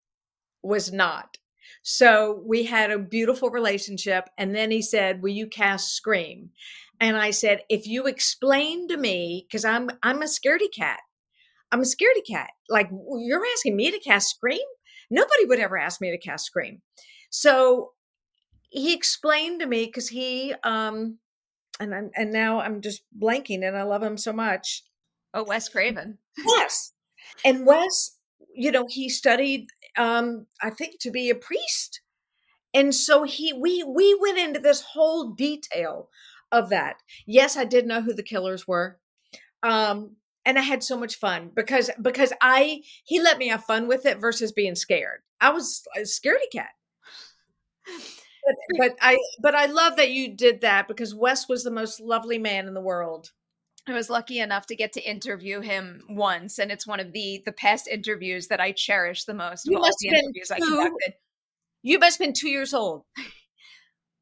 Was 0.64 0.92
not. 0.92 1.38
So 1.82 2.42
we 2.46 2.64
had 2.64 2.92
a 2.92 2.98
beautiful 3.00 3.50
relationship 3.50 4.30
and 4.38 4.56
then 4.56 4.72
he 4.72 4.82
said, 4.82 5.22
"Will 5.22 5.34
you 5.34 5.48
cast 5.48 5.94
Scream?" 5.96 6.52
And 7.00 7.18
I 7.18 7.32
said, 7.32 7.64
"If 7.70 7.86
you 7.86 8.06
explain 8.06 8.88
to 8.88 8.98
me 8.98 9.48
cuz 9.52 9.66
I'm 9.66 9.90
I'm 10.02 10.22
a 10.22 10.26
scaredy 10.26 10.72
cat. 10.74 11.02
I'm 11.72 11.82
a 11.82 11.84
scaredy 11.84 12.26
cat. 12.26 12.52
Like 12.70 12.90
you're 12.92 13.46
asking 13.54 13.76
me 13.76 13.92
to 13.92 14.00
cast 14.00 14.30
Scream? 14.30 14.68
Nobody 15.10 15.46
would 15.46 15.60
ever 15.60 15.78
ask 15.78 16.00
me 16.02 16.12
to 16.12 16.18
cast 16.18 16.46
Scream." 16.46 16.82
So 17.30 17.94
he 18.70 18.94
explained 18.94 19.60
to 19.60 19.68
me 19.68 19.88
cuz 19.92 20.10
he 20.10 20.54
um 20.64 21.20
and 21.80 21.94
I'm, 21.96 22.12
and 22.16 22.32
now 22.32 22.60
I'm 22.60 22.82
just 22.82 23.04
blanking, 23.18 23.68
and 23.68 23.76
I 23.76 23.84
love 23.84 24.04
him 24.04 24.18
so 24.18 24.32
much. 24.32 24.84
Oh, 25.34 25.44
Wes 25.44 25.68
Craven. 25.70 26.20
Yes, 26.38 26.94
and 27.44 27.66
Wes, 27.66 28.18
you 28.56 28.72
know, 28.72 28.86
he 28.88 29.10
studied, 29.10 29.68
um, 29.98 30.48
I 30.62 30.70
think, 30.70 31.00
to 31.02 31.12
be 31.12 31.30
a 31.30 31.36
priest, 31.36 32.02
and 32.74 32.94
so 32.96 33.24
he 33.24 33.54
we 33.54 33.84
we 33.84 34.16
went 34.16 34.38
into 34.40 34.60
this 34.60 34.82
whole 34.82 35.32
detail 35.32 36.10
of 36.52 36.70
that. 36.70 36.98
Yes, 37.26 37.58
I 37.58 37.66
did 37.66 37.88
know 37.88 38.02
who 38.02 38.14
the 38.14 38.24
killers 38.24 38.68
were. 38.68 39.00
Um, 39.64 40.18
and 40.46 40.60
I 40.60 40.62
had 40.62 40.84
so 40.84 40.98
much 40.98 41.16
fun 41.18 41.52
because 41.56 41.90
because 42.02 42.34
I 42.42 42.82
he 43.04 43.22
let 43.22 43.38
me 43.38 43.50
have 43.50 43.66
fun 43.66 43.88
with 43.88 44.06
it 44.06 44.20
versus 44.20 44.52
being 44.52 44.76
scared. 44.76 45.22
I 45.42 45.52
was 45.52 45.84
a 45.96 46.02
scaredy 46.02 46.52
cat 46.54 46.72
but, 48.46 48.56
but 48.78 48.98
I 49.02 49.18
but 49.42 49.56
I 49.56 49.66
love 49.68 49.98
that 49.98 50.12
you 50.12 50.36
did 50.36 50.62
that 50.62 50.88
because 50.88 51.16
Wes 51.16 51.48
was 51.48 51.64
the 51.64 51.72
most 51.72 52.00
lovely 52.00 52.38
man 52.38 52.68
in 52.68 52.74
the 52.74 52.82
world. 52.82 53.32
I 53.88 53.94
was 53.94 54.10
lucky 54.10 54.40
enough 54.40 54.66
to 54.68 54.76
get 54.76 54.94
to 54.94 55.02
interview 55.02 55.60
him 55.60 56.04
once, 56.10 56.58
and 56.58 56.72
it's 56.72 56.88
one 56.88 57.00
of 57.00 57.12
the 57.12 57.42
the 57.46 57.52
past 57.52 57.88
interviews 57.88 58.48
that 58.48 58.62
I 58.62 58.72
cherish 58.72 59.26
the 59.26 59.34
most. 59.34 59.66
You 59.66 59.80
must 59.80 59.98
have 60.06 60.14
been 60.14 60.34
two, 60.58 60.98
You 61.82 62.00
must 62.00 62.18
have 62.18 62.26
been 62.26 62.34
two 62.34 62.50
years 62.50 62.74
old. 62.74 63.04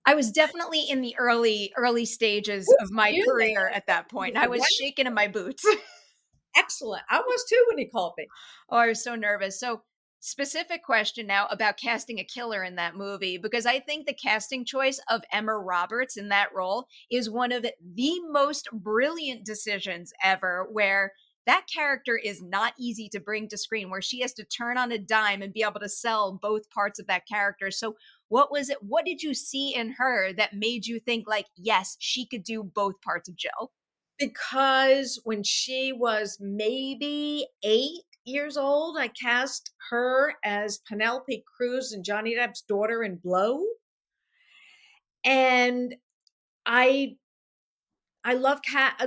I 0.06 0.16
was 0.16 0.32
definitely 0.32 0.82
in 0.90 1.02
the 1.02 1.16
early 1.20 1.72
early 1.78 2.06
stages 2.06 2.74
of 2.82 2.90
my 2.92 3.16
career 3.28 3.70
at 3.70 3.86
that 3.88 4.10
point. 4.10 4.36
I 4.36 4.48
was 4.48 4.66
shaking 4.80 5.06
in 5.06 5.14
my 5.14 5.28
boots. 5.28 5.64
Excellent. 6.58 7.04
I 7.10 7.20
was 7.20 7.46
too 7.48 7.66
when 7.70 7.78
he 7.78 7.86
called 7.86 8.14
me. 8.18 8.28
Oh, 8.70 8.78
I 8.78 8.88
was 8.88 9.04
so 9.04 9.16
nervous. 9.16 9.60
So 9.60 9.84
specific 10.22 10.84
question 10.84 11.26
now 11.26 11.48
about 11.50 11.78
casting 11.78 12.20
a 12.20 12.24
killer 12.24 12.64
in 12.64 12.76
that 12.76 12.96
movie 12.96 13.38
because 13.38 13.66
I 13.66 13.80
think 13.80 14.06
the 14.06 14.14
casting 14.14 14.64
choice 14.64 15.00
of 15.10 15.24
Emma 15.34 15.58
Roberts 15.58 16.16
in 16.16 16.30
that 16.30 16.54
role 16.56 16.86
is 17.10 17.30
one 17.30 17.52
of 17.52 17.64
the 17.64 18.20
most 18.30 18.70
brilliant 18.72 19.46
decisions 19.46 20.14
ever 20.24 20.68
where 20.72 21.14
that 21.48 21.66
character 21.74 22.16
is 22.24 22.40
not 22.40 22.74
easy 22.80 23.10
to 23.10 23.20
bring 23.20 23.48
to 23.50 23.58
screen 23.58 23.90
where 23.90 24.02
she 24.02 24.22
has 24.22 24.32
to 24.34 24.44
turn 24.44 24.78
on 24.78 24.92
a 24.92 25.00
dime 25.00 25.42
and 25.42 25.54
be 25.54 25.64
able 25.64 25.80
to 25.80 25.90
sell 25.90 26.38
both 26.40 26.70
parts 26.70 27.00
of 27.00 27.08
that 27.08 27.28
character. 27.28 27.72
So 27.72 27.96
what 28.30 28.52
was 28.52 28.70
it 28.70 28.78
what 28.82 29.06
did 29.06 29.24
you 29.24 29.34
see 29.34 29.74
in 29.74 29.96
her 29.98 30.34
that 30.34 30.54
made 30.54 30.86
you 30.86 31.00
think 31.00 31.28
like 31.28 31.48
yes, 31.58 31.98
she 32.00 32.28
could 32.28 32.44
do 32.44 32.64
both 32.64 33.02
parts 33.02 33.28
of 33.28 33.36
Jill? 33.36 33.72
Because 34.20 35.20
when 35.24 35.42
she 35.42 35.92
was 35.92 36.38
maybe 36.40 37.48
8 37.64 37.90
years 38.26 38.58
old, 38.58 38.98
I 38.98 39.10
cast 39.10 39.72
her 39.90 40.34
as 40.44 40.80
Penelope 40.88 41.44
Cruz 41.56 41.92
and 41.92 42.04
Johnny 42.06 42.36
Depp's 42.36 42.62
daughter 42.62 43.04
in 43.04 43.18
Blow. 43.18 43.64
And 45.24 45.96
I 46.66 47.16
I 48.24 48.34
love 48.36 48.62
cat 48.62 49.02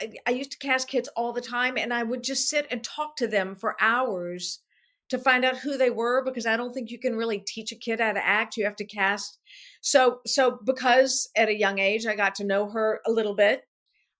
I, 0.00 0.12
I 0.26 0.30
used 0.30 0.52
to 0.52 0.58
cast 0.58 0.88
kids 0.88 1.08
all 1.16 1.32
the 1.32 1.40
time 1.40 1.78
and 1.78 1.92
I 1.92 2.02
would 2.02 2.22
just 2.22 2.48
sit 2.48 2.66
and 2.70 2.84
talk 2.84 3.16
to 3.16 3.26
them 3.26 3.54
for 3.54 3.76
hours 3.80 4.60
to 5.08 5.18
find 5.18 5.44
out 5.44 5.56
who 5.58 5.78
they 5.78 5.88
were 5.90 6.22
because 6.22 6.44
I 6.46 6.56
don't 6.56 6.74
think 6.74 6.90
you 6.90 6.98
can 6.98 7.16
really 7.16 7.38
teach 7.38 7.72
a 7.72 7.76
kid 7.76 8.00
how 8.00 8.12
to 8.12 8.26
act. 8.26 8.56
You 8.56 8.64
have 8.64 8.76
to 8.76 8.84
cast. 8.84 9.38
So 9.80 10.20
so 10.26 10.58
because 10.64 11.30
at 11.36 11.48
a 11.48 11.58
young 11.58 11.78
age 11.78 12.06
I 12.06 12.14
got 12.14 12.34
to 12.36 12.44
know 12.44 12.68
her 12.70 13.00
a 13.06 13.10
little 13.10 13.34
bit, 13.34 13.62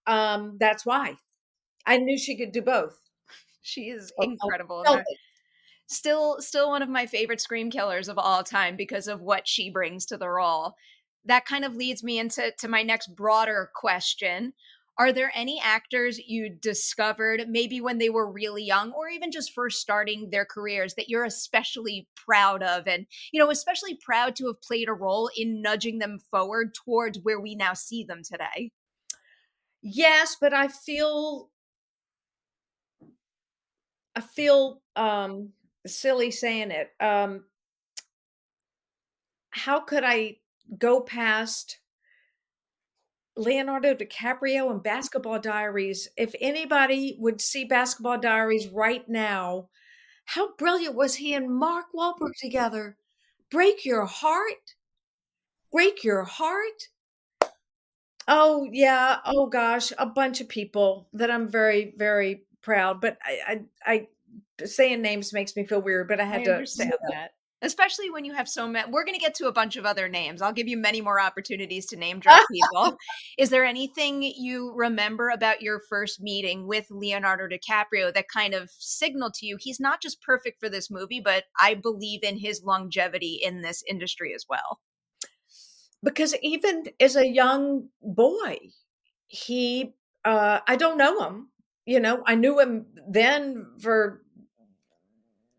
um, 0.07 0.57
that's 0.59 0.85
why. 0.85 1.15
I 1.85 1.97
knew 1.97 2.17
she 2.17 2.37
could 2.37 2.51
do 2.51 2.61
both. 2.61 2.97
She 3.61 3.89
is 3.89 4.11
oh, 4.19 4.23
oh, 4.25 4.31
incredible. 4.31 4.85
still, 5.87 6.37
still 6.39 6.69
one 6.69 6.81
of 6.81 6.89
my 6.89 7.05
favorite 7.05 7.41
scream 7.41 7.69
killers 7.69 8.07
of 8.07 8.17
all 8.17 8.43
time 8.43 8.75
because 8.75 9.07
of 9.07 9.21
what 9.21 9.47
she 9.47 9.69
brings 9.69 10.05
to 10.07 10.17
the 10.17 10.29
role. 10.29 10.75
That 11.25 11.45
kind 11.45 11.65
of 11.65 11.75
leads 11.75 12.03
me 12.03 12.19
into 12.19 12.51
to 12.59 12.67
my 12.67 12.83
next 12.83 13.15
broader 13.15 13.69
question. 13.75 14.53
Are 14.99 15.13
there 15.13 15.31
any 15.33 15.61
actors 15.63 16.19
you 16.19 16.49
discovered 16.49 17.45
maybe 17.47 17.79
when 17.79 17.99
they 17.99 18.09
were 18.09 18.29
really 18.29 18.63
young 18.65 18.91
or 18.91 19.07
even 19.07 19.31
just 19.31 19.53
first 19.53 19.79
starting 19.79 20.29
their 20.29 20.43
careers 20.43 20.95
that 20.95 21.07
you're 21.07 21.23
especially 21.23 22.09
proud 22.15 22.61
of 22.61 22.85
and 22.85 23.05
you 23.31 23.39
know 23.39 23.49
especially 23.49 23.95
proud 23.95 24.35
to 24.35 24.47
have 24.47 24.61
played 24.61 24.89
a 24.89 24.93
role 24.93 25.29
in 25.37 25.61
nudging 25.61 25.99
them 25.99 26.19
forward 26.29 26.73
towards 26.73 27.17
where 27.23 27.39
we 27.39 27.55
now 27.55 27.73
see 27.73 28.03
them 28.03 28.23
today? 28.23 28.71
Yes, 29.81 30.35
but 30.39 30.53
I 30.53 30.67
feel 30.67 31.49
I 34.19 34.21
feel 34.21 34.81
um, 34.97 35.53
silly 35.87 36.29
saying 36.29 36.71
it. 36.71 36.91
Um, 36.99 37.45
how 39.51 39.79
could 39.79 40.03
I 40.03 40.39
go 40.77 40.99
past 40.99 41.79
Leonardo 43.37 43.95
DiCaprio 43.95 44.69
and 44.71 44.83
Basketball 44.83 45.39
Diaries? 45.39 46.09
If 46.17 46.35
anybody 46.41 47.15
would 47.17 47.39
see 47.39 47.63
Basketball 47.63 48.17
Diaries 48.17 48.67
right 48.67 49.07
now, 49.07 49.69
how 50.25 50.53
brilliant 50.57 50.95
was 50.95 51.15
he 51.15 51.33
and 51.33 51.49
Mark 51.49 51.85
Wahlberg 51.95 52.33
together? 52.41 52.97
Break 53.49 53.85
your 53.85 54.05
heart. 54.05 54.75
Break 55.71 56.03
your 56.03 56.25
heart. 56.25 56.89
Oh 58.27 58.67
yeah. 58.69 59.19
Oh 59.23 59.47
gosh, 59.47 59.93
a 59.97 60.05
bunch 60.05 60.41
of 60.41 60.49
people 60.49 61.07
that 61.13 61.31
I'm 61.31 61.47
very, 61.47 61.93
very 61.95 62.43
proud, 62.61 63.01
but 63.01 63.17
I, 63.23 63.65
I, 63.85 63.93
I 63.93 64.07
saying 64.65 65.01
names 65.01 65.33
makes 65.33 65.55
me 65.55 65.65
feel 65.65 65.81
weird. 65.81 66.07
But 66.07 66.19
I 66.19 66.25
had 66.25 66.41
I 66.41 66.43
to 66.45 66.53
understand 66.53 66.93
that. 67.11 67.31
Especially 67.61 68.09
when 68.09 68.23
you 68.23 68.33
have 68.33 68.47
so 68.47 68.65
many, 68.65 68.89
we're 68.89 69.03
going 69.03 69.17
to 69.17 69.19
get 69.19 69.35
to 69.35 69.47
a 69.47 69.51
bunch 69.51 69.75
of 69.75 69.85
other 69.85 70.07
names. 70.07 70.41
I'll 70.41 70.53
give 70.53 70.69
you 70.69 70.77
many 70.77 71.01
more 71.01 71.19
opportunities 71.19 71.85
to 71.87 71.97
name 71.97 72.21
drop 72.21 72.47
people. 72.49 72.97
Is 73.37 73.49
there 73.49 73.65
anything 73.65 74.23
you 74.23 74.71
remember 74.73 75.29
about 75.29 75.61
your 75.61 75.81
first 75.89 76.21
meeting 76.21 76.67
with 76.67 76.85
Leonardo 76.89 77.49
DiCaprio 77.49 78.13
that 78.13 78.29
kind 78.29 78.53
of 78.53 78.69
signaled 78.79 79.33
to 79.35 79.45
you 79.45 79.57
he's 79.59 79.79
not 79.79 80.01
just 80.01 80.21
perfect 80.21 80.61
for 80.61 80.69
this 80.69 80.89
movie, 80.89 81.19
but 81.19 81.45
I 81.59 81.73
believe 81.73 82.23
in 82.23 82.37
his 82.37 82.63
longevity 82.63 83.41
in 83.43 83.61
this 83.61 83.83
industry 83.89 84.33
as 84.33 84.45
well? 84.49 84.79
Because 86.01 86.33
even 86.41 86.85
as 86.97 87.17
a 87.17 87.27
young 87.27 87.89
boy, 88.01 88.57
he, 89.27 89.95
uh, 90.23 90.59
I 90.65 90.77
don't 90.77 90.97
know 90.97 91.19
him, 91.27 91.49
you 91.89 91.99
know, 91.99 92.21
I 92.27 92.35
knew 92.35 92.59
him 92.59 92.85
then 93.09 93.65
for 93.81 94.21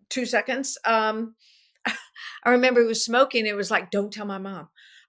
two 0.08 0.24
seconds. 0.24 0.78
Um, 0.84 1.34
I 2.44 2.50
remember 2.50 2.80
he 2.80 2.86
was 2.86 3.04
smoking. 3.04 3.46
It 3.46 3.56
was 3.56 3.68
like, 3.68 3.90
don't 3.90 4.12
tell 4.12 4.26
my 4.26 4.38
mom. 4.38 4.68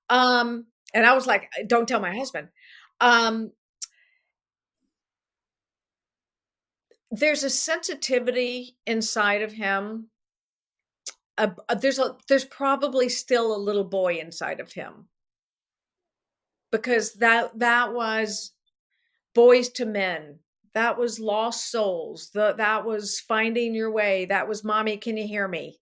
Um, 0.09 0.65
and 0.95 1.05
I 1.05 1.13
was 1.13 1.27
like, 1.27 1.47
don't 1.67 1.87
tell 1.87 1.99
my 1.99 2.15
husband. 2.15 2.47
Um, 2.99 3.51
there's 7.11 7.43
a 7.43 7.51
sensitivity 7.51 8.77
inside 8.87 9.43
of 9.43 9.51
him. 9.51 10.07
Uh, 11.37 11.49
there's 11.79 11.99
a 11.99 12.15
there's 12.27 12.45
probably 12.45 13.09
still 13.09 13.55
a 13.55 13.61
little 13.61 13.83
boy 13.83 14.15
inside 14.15 14.59
of 14.59 14.71
him 14.73 15.05
because 16.71 17.13
that 17.13 17.59
that 17.59 17.93
was 17.93 18.53
boys 19.35 19.69
to 19.69 19.85
Men 19.85 20.39
that 20.73 20.97
was 20.97 21.19
Lost 21.19 21.71
Souls. 21.71 22.29
The, 22.33 22.53
that 22.57 22.85
was 22.85 23.19
Finding 23.19 23.73
Your 23.75 23.91
Way. 23.91 24.25
That 24.25 24.47
was 24.47 24.63
Mommy, 24.63 24.97
Can 24.97 25.17
You 25.17 25.27
Hear 25.27 25.47
Me? 25.47 25.81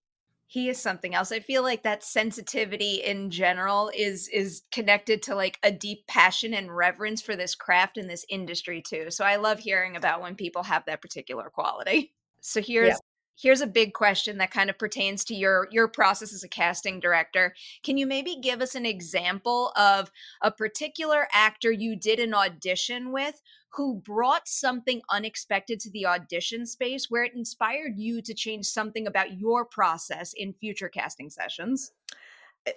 he 0.50 0.68
is 0.68 0.80
something 0.80 1.14
else. 1.14 1.30
I 1.30 1.38
feel 1.38 1.62
like 1.62 1.84
that 1.84 2.02
sensitivity 2.02 2.94
in 3.04 3.30
general 3.30 3.88
is 3.96 4.26
is 4.26 4.62
connected 4.72 5.22
to 5.22 5.36
like 5.36 5.60
a 5.62 5.70
deep 5.70 6.04
passion 6.08 6.54
and 6.54 6.76
reverence 6.76 7.22
for 7.22 7.36
this 7.36 7.54
craft 7.54 7.98
and 7.98 8.10
this 8.10 8.26
industry 8.28 8.82
too. 8.82 9.12
So 9.12 9.24
I 9.24 9.36
love 9.36 9.60
hearing 9.60 9.94
about 9.94 10.20
when 10.20 10.34
people 10.34 10.64
have 10.64 10.84
that 10.86 11.02
particular 11.02 11.50
quality. 11.50 12.12
So 12.40 12.60
here's 12.60 12.88
yeah 12.88 12.96
here's 13.40 13.60
a 13.60 13.66
big 13.66 13.94
question 13.94 14.38
that 14.38 14.50
kind 14.50 14.70
of 14.70 14.78
pertains 14.78 15.24
to 15.24 15.34
your 15.34 15.68
your 15.70 15.88
process 15.88 16.32
as 16.32 16.42
a 16.42 16.48
casting 16.48 17.00
director 17.00 17.54
can 17.82 17.96
you 17.96 18.06
maybe 18.06 18.36
give 18.42 18.60
us 18.60 18.74
an 18.74 18.84
example 18.84 19.72
of 19.76 20.10
a 20.42 20.50
particular 20.50 21.26
actor 21.32 21.70
you 21.70 21.96
did 21.96 22.18
an 22.18 22.34
audition 22.34 23.12
with 23.12 23.40
who 23.72 23.96
brought 23.96 24.48
something 24.48 25.00
unexpected 25.10 25.80
to 25.80 25.90
the 25.90 26.06
audition 26.06 26.66
space 26.66 27.06
where 27.08 27.24
it 27.24 27.34
inspired 27.34 27.96
you 27.96 28.20
to 28.22 28.34
change 28.34 28.66
something 28.66 29.06
about 29.06 29.38
your 29.38 29.64
process 29.64 30.32
in 30.36 30.52
future 30.52 30.88
casting 30.88 31.30
sessions? 31.30 31.92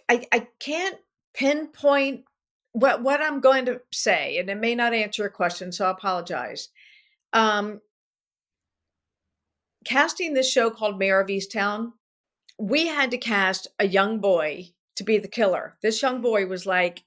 I, 0.09 0.25
I 0.31 0.47
can't 0.59 0.97
pinpoint 1.33 2.25
what 2.73 3.01
what 3.01 3.21
i'm 3.21 3.39
going 3.39 3.65
to 3.65 3.81
say 3.91 4.37
and 4.37 4.49
it 4.49 4.57
may 4.57 4.75
not 4.75 4.93
answer 4.93 5.25
a 5.25 5.31
question 5.31 5.71
so 5.71 5.85
i 5.85 5.91
apologize. 5.91 6.69
Um 7.33 7.81
casting 9.83 10.33
this 10.33 10.49
show 10.49 10.69
called 10.69 10.99
Mare 10.99 11.19
of 11.19 11.27
Easttown, 11.27 11.93
we 12.57 12.87
had 12.87 13.11
to 13.11 13.17
cast 13.17 13.67
a 13.79 13.87
young 13.87 14.19
boy 14.19 14.69
to 14.95 15.03
be 15.03 15.17
the 15.17 15.27
killer. 15.27 15.77
This 15.81 16.01
young 16.01 16.21
boy 16.21 16.45
was 16.45 16.65
like, 16.65 17.03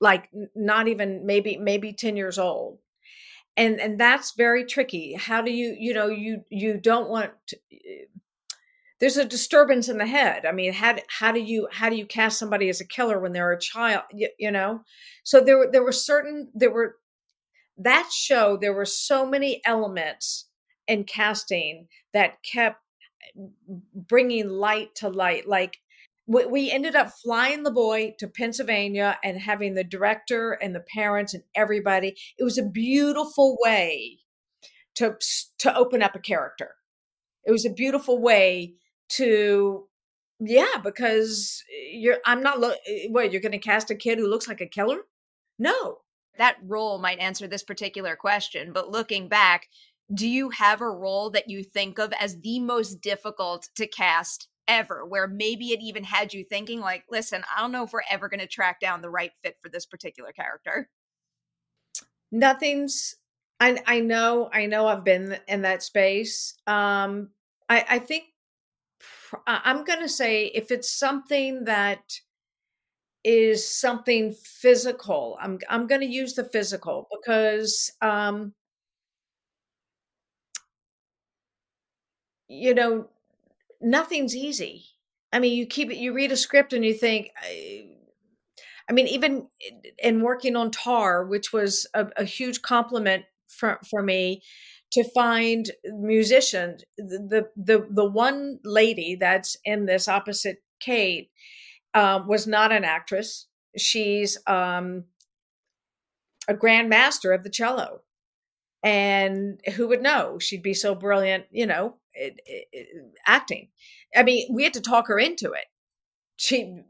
like 0.00 0.28
not 0.54 0.88
even 0.88 1.24
maybe 1.24 1.56
maybe 1.56 1.92
10 1.92 2.16
years 2.16 2.38
old 2.38 2.78
and 3.56 3.80
and 3.80 3.98
that's 3.98 4.32
very 4.32 4.64
tricky. 4.64 5.14
How 5.14 5.42
do 5.42 5.50
you 5.50 5.76
you 5.78 5.94
know 5.94 6.08
you 6.08 6.44
you 6.50 6.78
don't 6.78 7.08
want 7.08 7.32
to, 7.48 7.56
eh, 7.72 8.04
there's 9.00 9.16
a 9.16 9.24
disturbance 9.24 9.88
in 9.88 9.98
the 9.98 10.06
head. 10.06 10.46
I 10.46 10.52
mean 10.52 10.72
how 10.72 10.96
how 11.08 11.32
do 11.32 11.40
you 11.40 11.68
how 11.72 11.88
do 11.90 11.96
you 11.96 12.06
cast 12.06 12.38
somebody 12.38 12.68
as 12.68 12.80
a 12.80 12.86
killer 12.86 13.18
when 13.18 13.32
they're 13.32 13.52
a 13.52 13.60
child 13.60 14.02
you, 14.12 14.28
you 14.38 14.50
know? 14.50 14.82
So 15.24 15.40
there 15.40 15.70
there 15.70 15.82
were 15.84 15.92
certain 15.92 16.50
there 16.54 16.70
were 16.70 16.96
that 17.78 18.10
show 18.12 18.56
there 18.56 18.72
were 18.74 18.86
so 18.86 19.26
many 19.26 19.60
elements 19.64 20.46
in 20.88 21.04
casting 21.04 21.88
that 22.12 22.42
kept 22.42 22.80
bringing 23.94 24.48
light 24.48 24.94
to 24.96 25.08
light 25.08 25.46
like 25.48 25.78
we 26.26 26.70
ended 26.70 26.96
up 26.96 27.12
flying 27.22 27.62
the 27.62 27.70
boy 27.70 28.14
to 28.18 28.26
Pennsylvania 28.26 29.18
and 29.22 29.38
having 29.38 29.74
the 29.74 29.84
director 29.84 30.52
and 30.52 30.74
the 30.74 30.80
parents 30.80 31.34
and 31.34 31.44
everybody. 31.54 32.16
It 32.38 32.44
was 32.44 32.58
a 32.58 32.64
beautiful 32.64 33.56
way 33.60 34.18
to 34.96 35.16
to 35.58 35.76
open 35.76 36.02
up 36.02 36.16
a 36.16 36.20
character. 36.20 36.74
It 37.44 37.52
was 37.52 37.64
a 37.64 37.70
beautiful 37.70 38.20
way 38.20 38.74
to 39.10 39.86
yeah, 40.40 40.78
because 40.82 41.62
you're 41.92 42.18
I'm 42.26 42.42
not 42.42 42.60
lo- 42.60 42.74
eh, 42.86 43.06
what 43.08 43.32
you're 43.32 43.40
going 43.40 43.52
to 43.52 43.58
cast 43.58 43.90
a 43.90 43.94
kid 43.94 44.18
who 44.18 44.28
looks 44.28 44.48
like 44.48 44.60
a 44.60 44.66
killer? 44.66 44.98
No. 45.58 45.98
That 46.38 46.56
role 46.62 46.98
might 46.98 47.18
answer 47.18 47.46
this 47.46 47.62
particular 47.62 48.14
question, 48.14 48.72
but 48.72 48.90
looking 48.90 49.26
back, 49.28 49.68
do 50.12 50.28
you 50.28 50.50
have 50.50 50.82
a 50.82 50.90
role 50.90 51.30
that 51.30 51.48
you 51.48 51.64
think 51.64 51.98
of 51.98 52.12
as 52.20 52.40
the 52.40 52.60
most 52.60 53.00
difficult 53.00 53.70
to 53.76 53.86
cast 53.86 54.48
ever 54.68 55.04
where 55.06 55.26
maybe 55.26 55.72
it 55.72 55.80
even 55.80 56.04
had 56.04 56.32
you 56.32 56.44
thinking 56.44 56.80
like 56.80 57.04
listen 57.10 57.42
i 57.54 57.60
don't 57.60 57.72
know 57.72 57.84
if 57.84 57.92
we're 57.92 58.00
ever 58.10 58.28
going 58.28 58.40
to 58.40 58.46
track 58.46 58.80
down 58.80 59.00
the 59.00 59.10
right 59.10 59.32
fit 59.42 59.56
for 59.62 59.68
this 59.68 59.86
particular 59.86 60.32
character. 60.32 60.88
Nothing's 62.32 63.16
i 63.60 63.80
i 63.86 64.00
know 64.00 64.50
i 64.52 64.66
know 64.66 64.86
i've 64.86 65.04
been 65.04 65.38
in 65.48 65.62
that 65.62 65.82
space 65.82 66.54
um 66.66 67.30
i 67.68 67.84
i 67.88 67.98
think 67.98 68.24
i'm 69.46 69.84
going 69.84 70.00
to 70.00 70.08
say 70.08 70.46
if 70.46 70.70
it's 70.70 70.90
something 70.90 71.64
that 71.64 72.20
is 73.24 73.66
something 73.66 74.32
physical 74.32 75.38
i'm 75.40 75.58
i'm 75.70 75.86
going 75.86 76.00
to 76.00 76.06
use 76.06 76.34
the 76.34 76.44
physical 76.44 77.08
because 77.10 77.92
um 78.02 78.52
you 82.48 82.74
know, 82.74 83.08
nothing's 83.80 84.34
easy. 84.34 84.86
I 85.32 85.38
mean, 85.38 85.56
you 85.56 85.66
keep 85.66 85.90
it, 85.90 85.96
you 85.96 86.12
read 86.12 86.32
a 86.32 86.36
script 86.36 86.72
and 86.72 86.84
you 86.84 86.94
think, 86.94 87.30
I, 87.42 87.86
I 88.88 88.92
mean, 88.92 89.08
even 89.08 89.48
in 89.98 90.22
working 90.22 90.56
on 90.56 90.70
Tar, 90.70 91.24
which 91.24 91.52
was 91.52 91.86
a, 91.94 92.06
a 92.16 92.24
huge 92.24 92.62
compliment 92.62 93.24
for, 93.48 93.80
for 93.90 94.02
me 94.02 94.42
to 94.92 95.04
find 95.12 95.70
musicians. 95.84 96.84
The, 96.96 97.48
the, 97.56 97.86
the 97.90 98.04
one 98.04 98.60
lady 98.64 99.16
that's 99.18 99.56
in 99.64 99.86
this 99.86 100.06
opposite 100.06 100.58
Kate 100.80 101.30
um, 101.94 102.28
was 102.28 102.46
not 102.46 102.70
an 102.70 102.84
actress. 102.84 103.46
She's 103.76 104.38
um, 104.46 105.04
a 106.48 106.54
grandmaster 106.54 107.34
of 107.34 107.42
the 107.42 107.50
cello. 107.50 108.02
And 108.82 109.60
who 109.74 109.88
would 109.88 110.02
know? 110.02 110.38
She'd 110.38 110.62
be 110.62 110.74
so 110.74 110.94
brilliant, 110.94 111.46
you 111.50 111.66
know, 111.66 111.96
it, 112.16 112.40
it, 112.46 112.88
acting. 113.26 113.68
I 114.14 114.22
mean, 114.22 114.48
we 114.50 114.64
had 114.64 114.74
to 114.74 114.80
talk 114.80 115.08
her 115.08 115.18
into 115.18 115.52
it. 115.52 115.66
She 116.36 116.82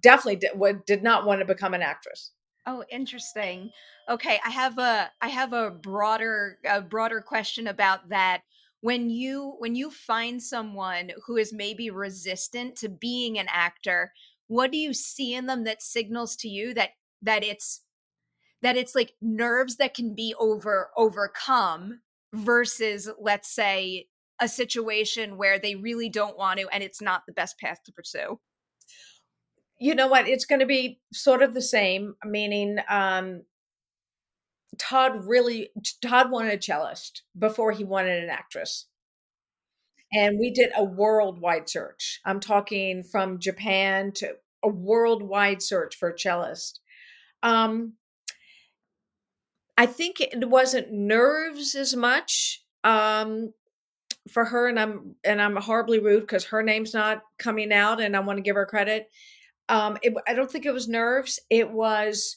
definitely 0.00 0.36
did, 0.36 0.84
did 0.86 1.02
not 1.02 1.26
want 1.26 1.40
to 1.40 1.46
become 1.46 1.74
an 1.74 1.82
actress. 1.82 2.32
Oh, 2.66 2.84
interesting. 2.90 3.70
Okay, 4.08 4.40
I 4.44 4.50
have 4.50 4.78
a 4.78 5.10
I 5.20 5.28
have 5.28 5.52
a 5.52 5.70
broader 5.70 6.58
a 6.68 6.80
broader 6.80 7.20
question 7.20 7.68
about 7.68 8.08
that. 8.08 8.42
When 8.80 9.08
you 9.08 9.54
when 9.58 9.74
you 9.76 9.90
find 9.90 10.42
someone 10.42 11.10
who 11.26 11.36
is 11.36 11.52
maybe 11.52 11.90
resistant 11.90 12.76
to 12.76 12.88
being 12.88 13.38
an 13.38 13.46
actor, 13.50 14.12
what 14.48 14.72
do 14.72 14.78
you 14.78 14.92
see 14.92 15.34
in 15.34 15.46
them 15.46 15.64
that 15.64 15.82
signals 15.82 16.34
to 16.36 16.48
you 16.48 16.74
that 16.74 16.90
that 17.22 17.44
it's 17.44 17.82
that 18.62 18.76
it's 18.76 18.94
like 18.94 19.14
nerves 19.20 19.76
that 19.76 19.94
can 19.94 20.14
be 20.14 20.34
over 20.38 20.90
overcome 20.96 22.00
versus 22.34 23.08
let's 23.20 23.48
say 23.48 24.06
a 24.40 24.48
situation 24.48 25.36
where 25.36 25.58
they 25.58 25.74
really 25.74 26.08
don't 26.08 26.36
want 26.36 26.58
to 26.60 26.68
and 26.68 26.82
it's 26.82 27.00
not 27.00 27.22
the 27.26 27.32
best 27.32 27.58
path 27.58 27.82
to 27.84 27.92
pursue. 27.92 28.38
You 29.78 29.94
know 29.94 30.08
what? 30.08 30.28
It's 30.28 30.46
going 30.46 30.60
to 30.60 30.66
be 30.66 31.00
sort 31.12 31.42
of 31.42 31.54
the 31.54 31.62
same 31.62 32.14
meaning 32.24 32.78
um 32.88 33.42
todd 34.78 35.24
really 35.24 35.70
todd 36.02 36.30
wanted 36.30 36.52
a 36.52 36.58
cellist 36.58 37.22
before 37.38 37.72
he 37.72 37.84
wanted 37.84 38.22
an 38.22 38.30
actress. 38.30 38.86
And 40.12 40.38
we 40.38 40.50
did 40.50 40.70
a 40.76 40.84
worldwide 40.84 41.68
search. 41.68 42.20
I'm 42.24 42.40
talking 42.40 43.02
from 43.02 43.38
japan 43.38 44.12
to 44.16 44.34
a 44.62 44.68
worldwide 44.68 45.62
search 45.62 45.96
for 45.96 46.10
a 46.10 46.14
cellist. 46.18 46.80
Um 47.42 47.94
i 49.78 49.86
think 49.86 50.20
it 50.20 50.48
wasn't 50.48 50.90
nerves 50.90 51.74
as 51.74 51.94
much 51.94 52.64
um 52.84 53.52
for 54.30 54.44
her 54.44 54.68
and 54.68 54.78
i'm 54.78 55.14
and 55.24 55.40
i'm 55.40 55.56
horribly 55.56 55.98
rude 55.98 56.20
because 56.20 56.44
her 56.44 56.62
name's 56.62 56.94
not 56.94 57.22
coming 57.38 57.72
out 57.72 58.00
and 58.00 58.16
i 58.16 58.20
want 58.20 58.36
to 58.36 58.42
give 58.42 58.56
her 58.56 58.66
credit. 58.66 59.08
Um 59.68 59.98
it, 60.02 60.14
i 60.26 60.34
don't 60.34 60.50
think 60.50 60.66
it 60.66 60.74
was 60.74 60.88
nerves 60.88 61.40
it 61.50 61.70
was 61.70 62.36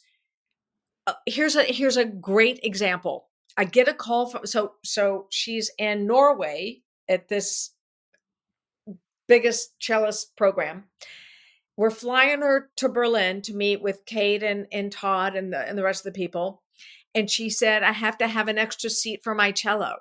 uh, 1.08 1.14
here's 1.26 1.56
a 1.56 1.64
here's 1.64 1.98
a 1.98 2.06
great 2.06 2.60
example. 2.64 3.28
I 3.58 3.66
get 3.66 3.88
a 3.88 3.94
call 3.94 4.28
from 4.28 4.46
so 4.46 4.74
so 4.84 5.28
she's 5.32 5.72
in 5.78 6.06
norway 6.06 6.82
at 7.08 7.28
this 7.28 7.72
biggest 9.28 9.72
cellist 9.80 10.36
program. 10.38 10.86
We're 11.78 11.90
flying 11.90 12.42
her 12.42 12.70
to 12.78 12.90
berlin 12.90 13.42
to 13.44 13.56
meet 13.56 13.82
with 13.82 14.06
kate 14.06 14.44
and 14.44 14.68
and 14.72 14.92
todd 14.92 15.36
and 15.36 15.52
the 15.52 15.68
and 15.68 15.78
the 15.78 15.84
rest 15.84 16.06
of 16.06 16.14
the 16.14 16.20
people 16.20 16.62
and 17.16 17.30
she 17.30 17.50
said 17.50 17.84
i 17.84 17.92
have 17.92 18.18
to 18.18 18.28
have 18.28 18.48
an 18.48 18.58
extra 18.58 18.90
seat 18.90 19.22
for 19.24 19.34
my 19.34 19.52
cello 19.52 19.96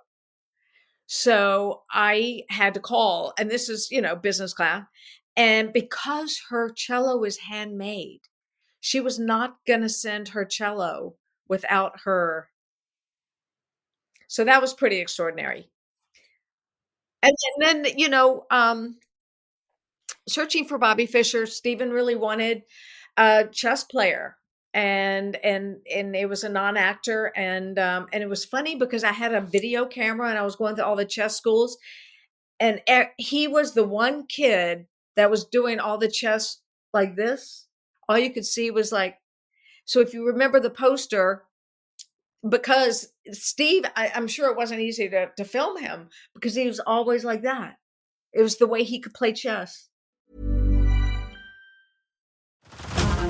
so 1.11 1.85
I 1.90 2.42
had 2.51 2.75
to 2.75 2.81
call, 2.81 3.33
and 3.38 3.51
this 3.51 3.71
is, 3.71 3.90
you 3.90 4.03
know, 4.03 4.14
business 4.14 4.53
class. 4.53 4.85
And 5.38 5.73
because 5.73 6.38
her 6.51 6.68
cello 6.71 7.25
is 7.25 7.38
handmade, 7.38 8.21
she 8.81 9.01
was 9.01 9.18
not 9.18 9.57
going 9.66 9.81
to 9.81 9.88
send 9.88 10.29
her 10.29 10.44
cello 10.44 11.14
without 11.49 12.01
her. 12.05 12.51
So 14.29 14.44
that 14.44 14.61
was 14.61 14.75
pretty 14.75 14.99
extraordinary. 14.99 15.71
And, 17.23 17.33
and 17.57 17.87
then, 17.87 17.99
you 17.99 18.11
know, 18.11 18.44
um, 18.51 18.99
searching 20.29 20.66
for 20.66 20.77
Bobby 20.77 21.07
Fischer, 21.07 21.47
Steven 21.47 21.90
really 21.90 22.16
wanted 22.16 22.64
a 23.16 23.47
chess 23.51 23.83
player 23.83 24.37
and 24.74 25.37
and 25.37 25.78
and 25.92 26.14
it 26.14 26.28
was 26.28 26.44
a 26.44 26.48
non-actor 26.48 27.33
and 27.35 27.78
um 27.78 28.07
and 28.12 28.22
it 28.22 28.28
was 28.28 28.44
funny 28.44 28.74
because 28.74 29.02
i 29.02 29.12
had 29.12 29.35
a 29.35 29.40
video 29.40 29.87
camera 29.87 30.28
and 30.28 30.38
i 30.38 30.42
was 30.42 30.57
going 30.57 30.76
to 30.76 30.85
all 30.85 30.96
the 30.96 31.04
chess 31.04 31.37
schools 31.37 31.78
and 32.61 32.81
he 33.16 33.48
was 33.48 33.72
the 33.72 33.85
one 33.85 34.26
kid 34.26 34.87
that 35.16 35.31
was 35.31 35.46
doing 35.46 35.81
all 35.81 35.96
the 35.96 36.11
chess 36.11 36.59
like 36.92 37.16
this 37.16 37.66
all 38.09 38.18
you 38.18 38.31
could 38.31 38.44
see 38.44 38.70
was 38.70 38.92
like 38.92 39.18
so 39.87 40.00
if 40.00 40.12
you 40.12 40.26
remember 40.26 40.61
the 40.61 40.70
poster 40.70 41.44
because 42.46 43.12
Steve, 43.33 43.85
I, 43.96 44.09
am 44.14 44.28
sure 44.28 44.50
it 44.50 44.57
wasn't 44.57 44.81
easy 44.81 45.09
to, 45.09 45.31
to 45.37 45.44
film 45.44 45.78
him 45.78 46.09
because 46.35 46.54
he 46.54 46.66
was 46.66 46.81
always 46.81 47.24
like 47.24 47.42
that. 47.42 47.76
It 48.33 48.42
was 48.42 48.59
the 48.59 48.66
way 48.66 48.85
he 48.85 49.00
could 49.00 49.14
play 49.14 49.33
chess. 49.33 49.88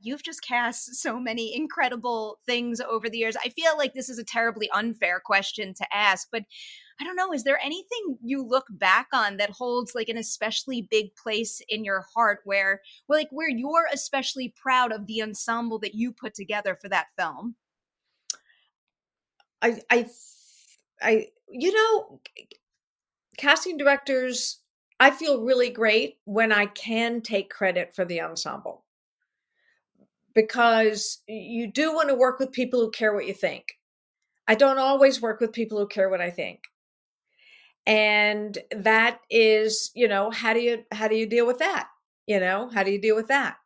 You've 0.00 0.22
just 0.22 0.42
cast 0.42 0.94
so 0.96 1.18
many 1.18 1.54
incredible 1.54 2.38
things 2.46 2.80
over 2.80 3.08
the 3.08 3.18
years. 3.18 3.36
I 3.44 3.48
feel 3.48 3.76
like 3.76 3.94
this 3.94 4.08
is 4.08 4.18
a 4.18 4.24
terribly 4.24 4.70
unfair 4.70 5.20
question 5.24 5.74
to 5.74 5.86
ask, 5.92 6.28
but 6.30 6.44
I 7.00 7.04
don't 7.04 7.16
know, 7.16 7.32
is 7.32 7.44
there 7.44 7.60
anything 7.62 8.18
you 8.22 8.44
look 8.44 8.66
back 8.70 9.08
on 9.12 9.36
that 9.36 9.50
holds 9.50 9.94
like 9.94 10.08
an 10.08 10.18
especially 10.18 10.82
big 10.82 11.14
place 11.14 11.62
in 11.68 11.84
your 11.84 12.04
heart 12.14 12.40
where 12.44 12.80
like 13.08 13.28
where 13.30 13.48
you're 13.48 13.88
especially 13.92 14.52
proud 14.60 14.92
of 14.92 15.06
the 15.06 15.22
ensemble 15.22 15.78
that 15.80 15.94
you 15.94 16.12
put 16.12 16.34
together 16.34 16.74
for 16.74 16.88
that 16.88 17.06
film? 17.16 17.54
I 19.62 19.80
I 19.90 20.08
I 21.00 21.28
you 21.50 21.72
know 21.72 22.20
casting 23.36 23.76
directors 23.76 24.58
I 25.00 25.12
feel 25.12 25.42
really 25.42 25.70
great 25.70 26.18
when 26.24 26.50
I 26.50 26.66
can 26.66 27.20
take 27.20 27.50
credit 27.50 27.94
for 27.94 28.04
the 28.04 28.20
ensemble. 28.20 28.84
Because 30.38 31.20
you 31.26 31.66
do 31.66 31.92
want 31.92 32.10
to 32.10 32.14
work 32.14 32.38
with 32.38 32.52
people 32.52 32.78
who 32.78 32.92
care 32.92 33.12
what 33.12 33.26
you 33.26 33.34
think. 33.34 33.64
I 34.46 34.54
don't 34.54 34.78
always 34.78 35.20
work 35.20 35.40
with 35.40 35.52
people 35.52 35.78
who 35.78 35.88
care 35.88 36.08
what 36.08 36.20
I 36.20 36.30
think. 36.30 36.60
And 37.88 38.56
that 38.70 39.18
is 39.30 39.90
you 39.96 40.06
know 40.06 40.30
how 40.30 40.54
do 40.54 40.60
you 40.60 40.84
how 40.92 41.08
do 41.08 41.16
you 41.16 41.26
deal 41.26 41.44
with 41.44 41.58
that? 41.58 41.88
You 42.28 42.38
know 42.38 42.70
how 42.72 42.84
do 42.84 42.92
you 42.92 43.00
deal 43.00 43.16
with 43.16 43.26
that? 43.28 43.56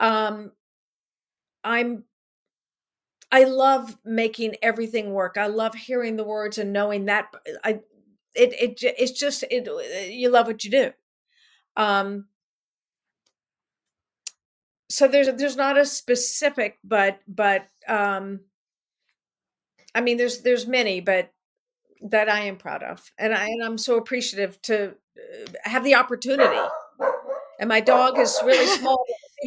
Um 0.00 0.50
i'm 1.64 2.04
i 3.30 3.44
love 3.44 3.96
making 4.04 4.56
everything 4.62 5.12
work. 5.12 5.36
I 5.38 5.46
love 5.46 5.74
hearing 5.74 6.16
the 6.16 6.24
words 6.24 6.58
and 6.58 6.72
knowing 6.72 7.06
that 7.06 7.28
i 7.64 7.80
it 8.34 8.52
it 8.54 8.78
it's 8.98 9.12
just 9.18 9.44
it 9.50 9.68
you 10.12 10.28
love 10.30 10.46
what 10.46 10.64
you 10.64 10.70
do. 10.70 10.92
Um 11.76 12.26
so 14.92 15.08
there's 15.08 15.28
there's 15.36 15.56
not 15.56 15.78
a 15.78 15.84
specific 15.84 16.78
but 16.84 17.20
but 17.26 17.66
um 17.88 18.40
i 19.94 20.00
mean 20.00 20.16
there's 20.16 20.42
there's 20.42 20.66
many 20.66 21.00
but 21.00 21.30
that 22.10 22.28
I 22.28 22.40
am 22.40 22.56
proud 22.56 22.82
of, 22.82 23.10
and 23.18 23.34
I 23.34 23.46
and 23.46 23.62
I'm 23.62 23.78
so 23.78 23.96
appreciative 23.96 24.60
to 24.62 24.88
uh, 24.90 25.50
have 25.64 25.84
the 25.84 25.94
opportunity. 25.94 26.58
And 27.60 27.68
my 27.68 27.80
dog 27.80 28.18
is 28.18 28.38
really 28.44 28.66
small. 28.66 29.04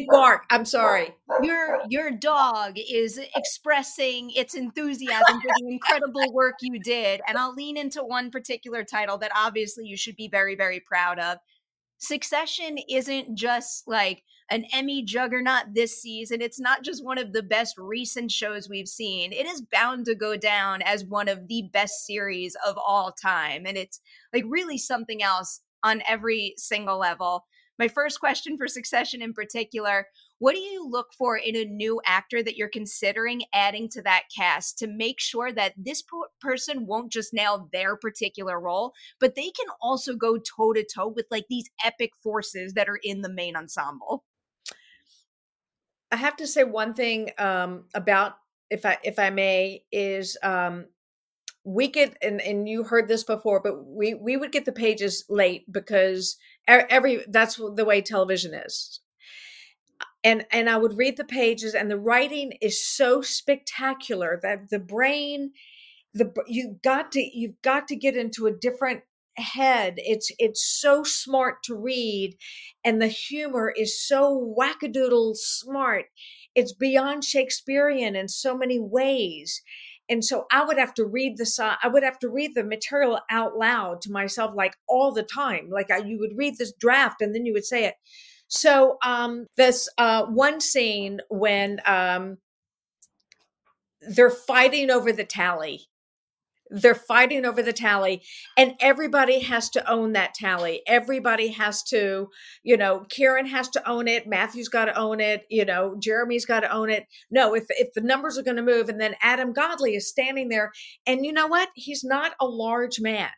Bark. 0.08 0.44
I'm 0.50 0.66
sorry. 0.66 1.14
Your 1.42 1.78
your 1.88 2.10
dog 2.10 2.74
is 2.76 3.18
expressing 3.34 4.30
its 4.34 4.54
enthusiasm 4.54 5.40
for 5.40 5.48
the 5.58 5.68
incredible 5.68 6.32
work 6.32 6.56
you 6.60 6.78
did, 6.78 7.20
and 7.26 7.38
I'll 7.38 7.54
lean 7.54 7.76
into 7.76 8.02
one 8.02 8.30
particular 8.30 8.84
title 8.84 9.18
that 9.18 9.32
obviously 9.34 9.86
you 9.86 9.96
should 9.96 10.16
be 10.16 10.28
very 10.28 10.54
very 10.54 10.80
proud 10.80 11.18
of. 11.18 11.38
Succession 11.98 12.76
isn't 12.90 13.36
just 13.36 13.88
like 13.88 14.22
an 14.50 14.64
Emmy 14.72 15.02
juggernaut 15.02 15.74
this 15.74 16.00
season. 16.00 16.40
It's 16.40 16.60
not 16.60 16.82
just 16.82 17.04
one 17.04 17.18
of 17.18 17.32
the 17.32 17.42
best 17.42 17.76
recent 17.78 18.30
shows 18.30 18.68
we've 18.68 18.88
seen. 18.88 19.32
It 19.32 19.46
is 19.46 19.62
bound 19.72 20.06
to 20.06 20.14
go 20.14 20.36
down 20.36 20.82
as 20.82 21.04
one 21.04 21.28
of 21.28 21.48
the 21.48 21.68
best 21.72 22.06
series 22.06 22.56
of 22.66 22.76
all 22.78 23.12
time. 23.12 23.66
And 23.66 23.76
it's 23.76 24.00
like 24.32 24.44
really 24.46 24.78
something 24.78 25.22
else 25.22 25.60
on 25.82 26.02
every 26.08 26.54
single 26.56 26.98
level. 26.98 27.46
My 27.78 27.88
first 27.88 28.20
question 28.20 28.56
for 28.56 28.68
Succession 28.68 29.20
in 29.20 29.34
particular 29.34 30.06
what 30.38 30.54
do 30.54 30.60
you 30.60 30.86
look 30.86 31.14
for 31.16 31.38
in 31.38 31.56
a 31.56 31.64
new 31.64 31.98
actor 32.04 32.42
that 32.42 32.56
you're 32.56 32.68
considering 32.68 33.44
adding 33.54 33.88
to 33.90 34.02
that 34.02 34.24
cast 34.36 34.78
to 34.78 34.86
make 34.86 35.18
sure 35.18 35.50
that 35.50 35.72
this 35.78 36.02
person 36.42 36.84
won't 36.86 37.10
just 37.10 37.32
nail 37.32 37.70
their 37.72 37.96
particular 37.96 38.60
role, 38.60 38.92
but 39.18 39.34
they 39.34 39.50
can 39.50 39.66
also 39.80 40.14
go 40.14 40.36
toe 40.36 40.74
to 40.74 40.84
toe 40.84 41.08
with 41.08 41.24
like 41.30 41.46
these 41.48 41.70
epic 41.82 42.10
forces 42.22 42.74
that 42.74 42.88
are 42.88 43.00
in 43.02 43.22
the 43.22 43.32
main 43.32 43.56
ensemble? 43.56 44.24
I 46.10 46.16
have 46.16 46.36
to 46.36 46.46
say 46.46 46.64
one 46.64 46.94
thing 46.94 47.30
um, 47.38 47.84
about 47.94 48.36
if 48.70 48.84
I 48.84 48.98
if 49.02 49.18
I 49.18 49.30
may 49.30 49.84
is 49.92 50.36
um, 50.42 50.86
we 51.64 51.88
get 51.88 52.16
and 52.22 52.40
and 52.40 52.68
you 52.68 52.84
heard 52.84 53.08
this 53.08 53.24
before, 53.24 53.60
but 53.60 53.84
we 53.84 54.14
we 54.14 54.36
would 54.36 54.52
get 54.52 54.64
the 54.64 54.72
pages 54.72 55.24
late 55.28 55.70
because 55.70 56.36
every 56.68 57.24
that's 57.28 57.56
the 57.56 57.84
way 57.84 58.00
television 58.00 58.54
is. 58.54 59.00
And 60.22 60.44
and 60.50 60.68
I 60.68 60.76
would 60.76 60.96
read 60.96 61.16
the 61.16 61.24
pages, 61.24 61.74
and 61.74 61.90
the 61.90 61.98
writing 61.98 62.52
is 62.60 62.84
so 62.84 63.20
spectacular 63.20 64.38
that 64.42 64.70
the 64.70 64.78
brain, 64.78 65.52
the 66.14 66.32
you 66.46 66.78
got 66.82 67.12
to 67.12 67.20
you've 67.20 67.60
got 67.62 67.88
to 67.88 67.96
get 67.96 68.16
into 68.16 68.46
a 68.46 68.52
different 68.52 69.02
head 69.38 69.94
it's 69.98 70.30
it's 70.38 70.64
so 70.64 71.02
smart 71.02 71.62
to 71.62 71.74
read 71.74 72.36
and 72.84 73.02
the 73.02 73.08
humor 73.08 73.72
is 73.76 74.00
so 74.00 74.54
wackadoodle 74.58 75.36
smart. 75.36 76.06
It's 76.54 76.72
beyond 76.72 77.24
shakespearean 77.24 78.14
in 78.16 78.28
so 78.28 78.56
many 78.56 78.78
ways. 78.78 79.62
And 80.08 80.24
so 80.24 80.46
i 80.52 80.64
would 80.64 80.78
have 80.78 80.94
to 80.94 81.04
read 81.04 81.36
the 81.36 81.78
i 81.82 81.88
would 81.88 82.04
have 82.04 82.18
to 82.20 82.28
read 82.28 82.54
the 82.54 82.64
material 82.64 83.20
out 83.30 83.56
loud 83.56 84.00
to 84.02 84.12
myself 84.12 84.52
like 84.54 84.74
all 84.88 85.12
the 85.12 85.24
time. 85.24 85.68
Like 85.70 85.90
I, 85.90 85.98
you 85.98 86.18
would 86.20 86.36
read 86.36 86.58
this 86.58 86.72
draft 86.78 87.20
and 87.20 87.34
then 87.34 87.44
you 87.44 87.52
would 87.52 87.64
say 87.64 87.84
it. 87.86 87.94
So 88.48 88.98
um 89.04 89.46
this 89.56 89.88
uh 89.98 90.26
one 90.26 90.60
scene 90.60 91.20
when 91.28 91.80
um 91.86 92.38
they're 94.00 94.30
fighting 94.30 94.90
over 94.90 95.12
the 95.12 95.24
tally 95.24 95.88
they're 96.70 96.94
fighting 96.94 97.44
over 97.44 97.62
the 97.62 97.72
tally 97.72 98.22
and 98.56 98.74
everybody 98.80 99.40
has 99.40 99.70
to 99.70 99.90
own 99.90 100.12
that 100.12 100.34
tally. 100.34 100.82
Everybody 100.86 101.48
has 101.48 101.82
to 101.84 102.28
you 102.62 102.76
know 102.76 103.06
kieran 103.08 103.46
has 103.46 103.68
to 103.70 103.88
own 103.88 104.08
it 104.08 104.26
matthew's 104.26 104.68
got 104.68 104.86
to 104.86 104.98
own 104.98 105.20
it 105.20 105.44
you 105.48 105.64
know 105.64 105.96
jeremy's 105.98 106.46
got 106.46 106.60
to 106.60 106.72
own 106.72 106.90
it. 106.90 107.06
No 107.30 107.54
if 107.54 107.64
if 107.70 107.92
the 107.94 108.00
numbers 108.00 108.38
are 108.38 108.42
going 108.42 108.56
to 108.56 108.62
move 108.62 108.88
and 108.88 109.00
then 109.00 109.14
adam 109.22 109.52
godley 109.52 109.94
is 109.94 110.08
standing 110.08 110.48
there 110.48 110.72
and 111.06 111.24
you 111.24 111.32
know 111.32 111.46
what? 111.46 111.68
He's 111.74 112.04
not 112.04 112.32
a 112.40 112.46
large 112.46 113.00
man. 113.00 113.30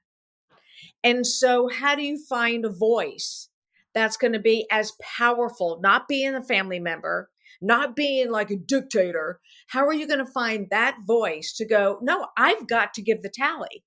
And 1.04 1.26
so 1.26 1.68
how 1.68 1.94
do 1.94 2.02
you 2.02 2.18
find 2.28 2.64
a 2.64 2.70
voice 2.70 3.48
that's 3.94 4.16
going 4.16 4.32
to 4.32 4.38
be 4.38 4.66
as 4.70 4.92
powerful 5.00 5.80
not 5.82 6.08
being 6.08 6.34
a 6.34 6.42
family 6.42 6.78
member 6.78 7.30
not 7.61 7.97
being 7.97 8.31
like 8.31 8.51
a 8.51 8.57
dictator. 8.57 9.40
How 9.68 9.87
are 9.87 9.92
you 9.92 10.07
going 10.07 10.25
to 10.25 10.33
find 10.33 10.68
that 10.71 10.99
voice 11.07 11.53
to 11.57 11.66
go, 11.66 11.99
no, 12.03 12.27
I've 12.37 12.66
got 12.66 12.94
to 12.94 13.03
give 13.03 13.23
the 13.23 13.31
tally? 13.31 13.85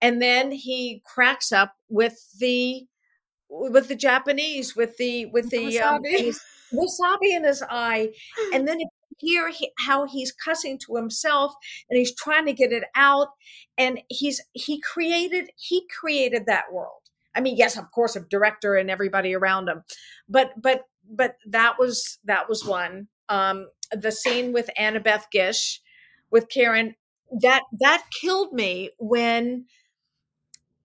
And 0.00 0.20
then 0.20 0.52
he 0.52 1.02
cracks 1.04 1.52
up 1.52 1.74
with 1.88 2.18
the 2.38 2.86
with 3.48 3.88
the 3.88 3.96
Japanese, 3.96 4.76
with 4.76 4.96
the 4.96 5.26
with 5.26 5.50
the 5.50 5.78
um, 5.80 6.02
wasabi, 6.02 6.28
um, 6.28 6.34
wasabi 6.74 7.36
in 7.36 7.44
his 7.44 7.62
eye, 7.68 8.10
and 8.52 8.66
then 8.68 8.80
hear 9.18 9.48
he, 9.50 9.70
how 9.78 10.06
he's 10.06 10.32
cussing 10.32 10.78
to 10.78 10.96
himself 10.96 11.54
and 11.88 11.96
he's 11.96 12.14
trying 12.14 12.44
to 12.46 12.52
get 12.52 12.72
it 12.72 12.84
out, 12.94 13.28
and 13.78 14.00
he's 14.08 14.42
he 14.52 14.80
created 14.80 15.50
he 15.56 15.86
created 15.98 16.46
that 16.46 16.72
world. 16.72 17.00
I 17.34 17.40
mean, 17.40 17.56
yes, 17.56 17.76
of 17.76 17.90
course, 17.90 18.16
of 18.16 18.28
director 18.28 18.74
and 18.74 18.90
everybody 18.90 19.34
around 19.34 19.68
him, 19.68 19.84
but 20.28 20.50
but 20.60 20.82
but 21.10 21.36
that 21.46 21.78
was 21.78 22.18
that 22.24 22.48
was 22.48 22.64
one. 22.64 23.08
Um, 23.28 23.68
the 23.92 24.12
scene 24.12 24.52
with 24.52 24.70
Annabeth 24.78 25.30
Gish 25.30 25.80
with 26.30 26.48
Kieran 26.48 26.94
that 27.40 27.62
that 27.80 28.04
killed 28.20 28.52
me 28.52 28.90
when 28.98 29.66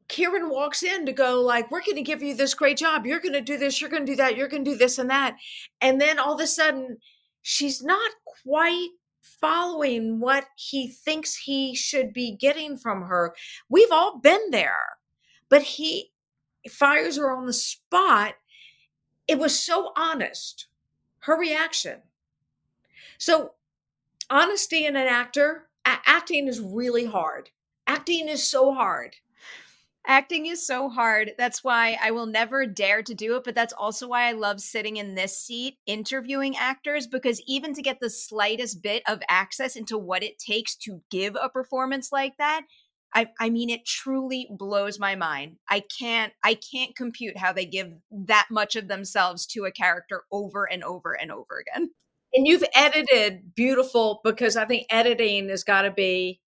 Kieran 0.07 0.49
walks 0.49 0.83
in 0.83 1.05
to 1.05 1.13
go 1.13 1.41
like, 1.41 1.71
we're 1.71 1.81
going 1.81 1.95
to 1.95 2.01
give 2.01 2.21
you 2.21 2.35
this 2.35 2.53
great 2.53 2.77
job. 2.77 3.05
You're 3.05 3.21
going 3.21 3.33
to 3.33 3.41
do 3.41 3.57
this. 3.57 3.79
You're 3.79 3.89
going 3.89 4.05
to 4.05 4.11
do 4.11 4.17
that. 4.17 4.35
You're 4.35 4.49
going 4.49 4.65
to 4.65 4.71
do 4.71 4.77
this 4.77 4.97
and 4.97 5.09
that. 5.09 5.37
And 5.79 6.01
then 6.01 6.19
all 6.19 6.33
of 6.33 6.41
a 6.41 6.47
sudden, 6.47 6.97
she's 7.41 7.81
not 7.81 8.11
quite 8.43 8.89
following 9.21 10.19
what 10.19 10.47
he 10.55 10.89
thinks 10.89 11.35
he 11.37 11.73
should 11.73 12.11
be 12.11 12.35
getting 12.35 12.77
from 12.77 13.03
her. 13.03 13.33
We've 13.69 13.91
all 13.91 14.19
been 14.19 14.51
there, 14.51 14.97
but 15.49 15.61
he 15.61 16.11
fires 16.69 17.17
her 17.17 17.31
on 17.31 17.45
the 17.45 17.53
spot. 17.53 18.33
It 19.27 19.39
was 19.39 19.57
so 19.57 19.91
honest, 19.95 20.67
her 21.19 21.37
reaction. 21.37 22.01
So, 23.17 23.53
honesty 24.29 24.85
in 24.85 24.95
an 24.95 25.07
actor, 25.07 25.69
acting 25.85 26.47
is 26.47 26.59
really 26.59 27.05
hard. 27.05 27.49
Acting 27.87 28.27
is 28.27 28.43
so 28.43 28.73
hard. 28.73 29.15
Acting 30.07 30.47
is 30.47 30.65
so 30.65 30.89
hard. 30.89 31.33
That's 31.37 31.63
why 31.63 31.97
I 32.01 32.09
will 32.11 32.25
never 32.25 32.65
dare 32.65 33.03
to 33.03 33.13
do 33.13 33.35
it. 33.35 33.43
But 33.43 33.53
that's 33.53 33.73
also 33.73 34.07
why 34.07 34.27
I 34.27 34.31
love 34.31 34.59
sitting 34.59 34.97
in 34.97 35.13
this 35.13 35.37
seat 35.37 35.77
interviewing 35.85 36.57
actors 36.57 37.05
because 37.05 37.41
even 37.45 37.73
to 37.75 37.83
get 37.83 37.99
the 37.99 38.09
slightest 38.09 38.81
bit 38.81 39.03
of 39.07 39.21
access 39.29 39.75
into 39.75 39.97
what 39.97 40.23
it 40.23 40.39
takes 40.39 40.75
to 40.77 41.01
give 41.11 41.37
a 41.39 41.49
performance 41.49 42.11
like 42.11 42.37
that, 42.37 42.63
I, 43.13 43.27
I 43.39 43.49
mean 43.49 43.69
it 43.69 43.85
truly 43.85 44.47
blows 44.49 44.99
my 44.99 45.15
mind. 45.15 45.57
I 45.69 45.81
can't 45.81 46.33
I 46.43 46.55
can't 46.55 46.95
compute 46.95 47.37
how 47.37 47.53
they 47.53 47.65
give 47.65 47.91
that 48.11 48.47
much 48.49 48.75
of 48.75 48.87
themselves 48.87 49.45
to 49.47 49.65
a 49.65 49.71
character 49.71 50.23
over 50.31 50.65
and 50.71 50.83
over 50.83 51.13
and 51.13 51.31
over 51.31 51.59
again. 51.59 51.91
And 52.33 52.47
you've 52.47 52.63
edited 52.73 53.53
beautiful 53.55 54.21
because 54.23 54.55
I 54.55 54.65
think 54.65 54.87
editing 54.89 55.49
has 55.49 55.63
got 55.63 55.81
to 55.81 55.91
be 55.91 56.39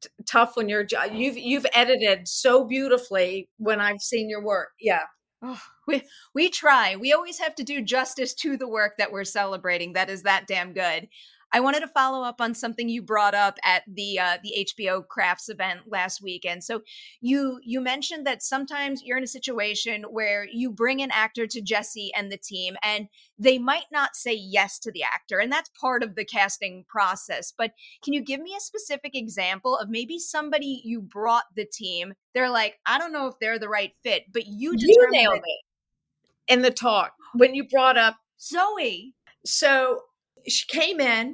t- 0.00 0.08
tough 0.26 0.56
when 0.56 0.68
you're 0.68 0.86
you've 1.12 1.36
you've 1.36 1.66
edited 1.74 2.28
so 2.28 2.64
beautifully 2.64 3.48
when 3.58 3.80
I've 3.80 4.00
seen 4.00 4.30
your 4.30 4.42
work. 4.42 4.70
Yeah. 4.80 5.02
Oh, 5.42 5.60
we 5.86 6.02
we 6.34 6.48
try. 6.48 6.96
We 6.96 7.12
always 7.12 7.38
have 7.38 7.54
to 7.56 7.62
do 7.62 7.82
justice 7.82 8.32
to 8.36 8.56
the 8.56 8.68
work 8.68 8.94
that 8.98 9.12
we're 9.12 9.24
celebrating. 9.24 9.92
That 9.92 10.08
is 10.08 10.22
that 10.22 10.46
damn 10.46 10.72
good. 10.72 11.08
I 11.56 11.60
wanted 11.60 11.80
to 11.80 11.88
follow 11.88 12.22
up 12.22 12.42
on 12.42 12.52
something 12.52 12.86
you 12.86 13.00
brought 13.00 13.34
up 13.34 13.58
at 13.64 13.82
the 13.88 14.18
uh, 14.18 14.36
the 14.42 14.68
HBO 14.76 15.08
Crafts 15.08 15.48
event 15.48 15.80
last 15.86 16.20
weekend. 16.20 16.62
So 16.62 16.82
you 17.22 17.60
you 17.64 17.80
mentioned 17.80 18.26
that 18.26 18.42
sometimes 18.42 19.02
you're 19.02 19.16
in 19.16 19.24
a 19.24 19.26
situation 19.26 20.02
where 20.02 20.46
you 20.52 20.70
bring 20.70 21.00
an 21.00 21.10
actor 21.10 21.46
to 21.46 21.62
Jesse 21.62 22.12
and 22.14 22.30
the 22.30 22.36
team, 22.36 22.76
and 22.82 23.08
they 23.38 23.58
might 23.58 23.86
not 23.90 24.16
say 24.16 24.34
yes 24.34 24.78
to 24.80 24.92
the 24.92 25.02
actor, 25.02 25.38
and 25.38 25.50
that's 25.50 25.70
part 25.80 26.02
of 26.02 26.14
the 26.14 26.26
casting 26.26 26.84
process. 26.90 27.54
But 27.56 27.72
can 28.04 28.12
you 28.12 28.20
give 28.20 28.42
me 28.42 28.54
a 28.54 28.60
specific 28.60 29.14
example 29.14 29.78
of 29.78 29.88
maybe 29.88 30.18
somebody 30.18 30.82
you 30.84 31.00
brought 31.00 31.44
the 31.54 31.64
team? 31.64 32.12
They're 32.34 32.50
like, 32.50 32.78
I 32.84 32.98
don't 32.98 33.14
know 33.14 33.28
if 33.28 33.38
they're 33.40 33.58
the 33.58 33.70
right 33.70 33.94
fit, 34.02 34.24
but 34.30 34.46
you 34.46 34.74
you 34.76 35.08
nailed 35.10 35.36
it 35.38 36.52
in 36.52 36.60
the 36.60 36.70
talk 36.70 37.14
when 37.32 37.54
you 37.54 37.66
brought 37.66 37.96
up 37.96 38.16
Zoe. 38.38 39.14
So 39.46 40.02
she 40.48 40.66
came 40.66 41.00
in, 41.00 41.32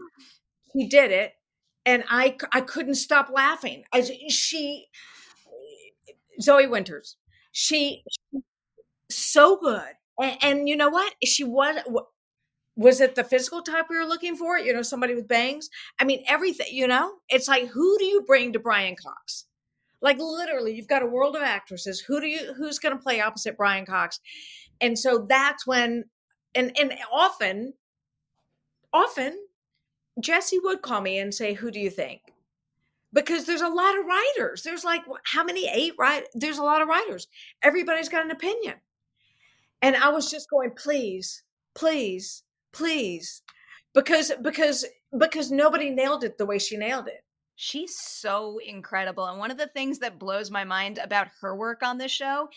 she 0.73 0.89
did 0.89 1.11
it, 1.11 1.33
and 1.87 2.05
I 2.09 2.37
I 2.53 2.61
couldn't 2.61 2.97
stop 2.97 3.31
laughing. 3.33 3.85
I 3.93 4.03
she 4.29 4.87
Zoe 6.41 6.67
Winters, 6.67 7.17
she, 7.53 8.05
so 9.11 9.57
good, 9.57 9.93
and, 10.21 10.39
and 10.43 10.69
you 10.69 10.77
know 10.77 10.89
what? 10.89 11.15
She 11.25 11.45
was 11.45 11.79
was 12.77 13.01
it 13.01 13.15
the 13.15 13.25
physical 13.25 13.63
type 13.63 13.87
we 13.91 13.99
were 13.99 14.07
looking 14.07 14.37
for? 14.37 14.59
You 14.59 14.73
know, 14.73 14.83
somebody 14.83 15.15
with 15.15 15.29
bangs. 15.29 15.69
I 16.01 16.05
mean, 16.05 16.25
everything. 16.27 16.69
You 16.71 16.87
know, 16.87 17.15
it's 17.29 17.49
like 17.49 17.69
who 17.69 17.99
do 17.99 18.05
you 18.05 18.23
bring 18.23 18.53
to 18.53 18.59
Brian 18.59 18.97
Cox? 18.97 19.47
Like 20.01 20.19
literally, 20.19 20.75
you've 20.75 20.89
got 20.89 21.03
a 21.03 21.07
world 21.07 21.37
of 21.37 21.43
actresses. 21.43 22.01
Who 22.01 22.21
do 22.21 22.27
you? 22.27 22.55
Who's 22.55 22.79
going 22.79 22.97
to 22.97 23.03
play 23.03 23.21
opposite 23.21 23.57
Brian 23.57 23.87
Cox? 23.87 24.21
And 24.81 24.99
so 24.99 25.27
that's 25.29 25.67
when, 25.67 26.05
and 26.55 26.77
and 26.79 26.95
often 27.13 27.75
often 28.93 29.39
Jesse 30.21 30.59
would 30.59 30.83
call 30.83 31.01
me 31.01 31.19
and 31.19 31.35
say, 31.35 31.55
Who 31.55 31.71
do 31.71 31.81
you 31.81 31.91
think? 31.91 32.21
Because 33.13 33.45
there's 33.45 33.61
a 33.61 33.69
lot 33.69 33.99
of 33.99 34.07
writers. 34.07 34.63
There's 34.63 34.85
like 34.85 35.03
how 35.25 35.45
many? 35.45 35.69
Eight, 35.69 35.95
right? 35.99 36.25
There's 36.35 36.59
a 36.59 36.65
lot 36.65 36.83
of 36.83 36.89
writers. 36.89 37.29
Everybody's 37.63 38.09
got 38.09 38.25
an 38.25 38.31
opinion. 38.31 38.75
And 39.83 39.97
I 39.97 40.09
was 40.09 40.31
just 40.31 40.49
going, 40.49 40.71
please, 40.71 41.43
please, 41.75 42.43
please. 42.73 43.43
Because 43.95 44.33
because 44.41 44.87
because 45.19 45.51
nobody 45.51 45.91
nailed 45.91 46.25
it 46.25 46.39
the 46.39 46.47
way 46.47 46.59
she 46.59 46.77
nailed 46.77 47.09
it. 47.09 47.25
She's 47.57 47.97
so 47.99 48.59
incredible. 48.67 49.27
And 49.27 49.39
one 49.39 49.51
of 49.51 49.59
the 49.59 49.67
things 49.69 49.99
that 49.99 50.19
blows 50.19 50.51
my 50.51 50.65
mind 50.65 50.99
about 50.99 51.29
her 51.41 51.55
work 51.55 51.83
on 51.83 51.99
this 51.99 52.11
show 52.11 52.49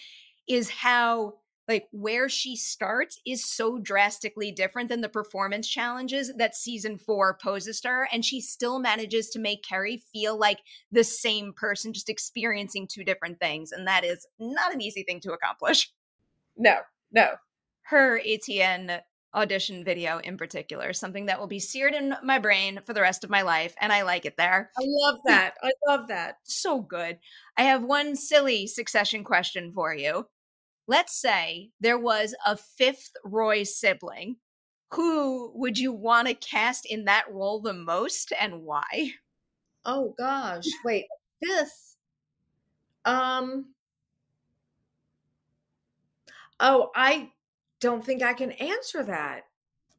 is 0.48 0.70
how 0.70 1.36
like 1.68 1.88
where 1.92 2.30
she 2.30 2.56
starts 2.56 3.20
is 3.26 3.46
so 3.46 3.80
drastically 3.80 4.52
different 4.52 4.90
than 4.90 5.02
the 5.02 5.10
performance 5.10 5.68
challenges 5.68 6.32
that 6.38 6.56
season 6.56 6.98
four 6.98 7.38
poses 7.42 7.82
to 7.82 7.88
her. 7.88 8.10
And 8.12 8.24
she 8.24 8.42
still 8.42 8.80
manages 8.80 9.30
to 9.30 9.40
make 9.40 9.64
Kerry 9.64 10.04
feel 10.14 10.38
like 10.38 10.60
the 10.92 11.04
same 11.04 11.54
person, 11.54 11.94
just 11.94 12.10
experiencing 12.10 12.88
two 12.88 13.04
different 13.04 13.40
things. 13.40 13.72
And 13.72 13.88
that 13.88 14.04
is 14.04 14.28
not 14.40 14.74
an 14.74 14.82
easy 14.82 15.04
thing 15.04 15.20
to 15.22 15.34
accomplish. 15.34 15.92
No, 16.56 16.78
no. 17.12 17.36
Her 17.84 18.20
ATN 18.20 19.02
audition 19.34 19.84
video 19.84 20.20
in 20.20 20.38
particular, 20.38 20.94
something 20.94 21.26
that 21.26 21.40
will 21.40 21.48
be 21.48 21.60
seared 21.60 21.94
in 21.94 22.16
my 22.24 22.40
brain 22.40 22.80
for 22.86 22.94
the 22.94 23.02
rest 23.02 23.24
of 23.24 23.30
my 23.30 23.42
life. 23.42 23.76
And 23.82 23.92
I 23.92 24.04
like 24.04 24.26
it 24.26 24.38
there. 24.38 24.72
I 24.78 24.84
love 24.86 25.20
that. 25.26 25.56
I 25.62 25.72
love 25.88 26.08
that. 26.08 26.38
so 26.44 26.80
good. 26.80 27.20
I 27.58 27.64
have 27.64 27.84
one 27.84 28.16
silly 28.16 28.66
succession 28.68 29.24
question 29.24 29.72
for 29.72 29.94
you 29.94 30.26
let's 30.88 31.16
say 31.20 31.72
there 31.80 31.98
was 31.98 32.36
a 32.46 32.58
fifth 32.58 33.12
Roy 33.24 33.64
sibling. 33.64 34.38
Who 34.92 35.52
would 35.56 35.78
you 35.78 35.92
want 35.92 36.28
to 36.28 36.34
cast 36.34 36.86
in 36.86 37.06
that 37.06 37.26
role 37.32 37.60
the 37.60 37.74
most 37.74 38.32
and 38.40 38.64
why? 38.64 39.14
Oh 39.84 40.14
gosh. 40.18 40.66
Wait, 40.84 41.06
fifth. 41.44 41.98
Um 43.04 43.76
Oh, 46.60 46.92
I 46.96 47.32
don't 47.80 48.06
think 48.06 48.24
I 48.24 48.34
can 48.34 48.52
answer 48.54 49.04
that. 49.04 49.44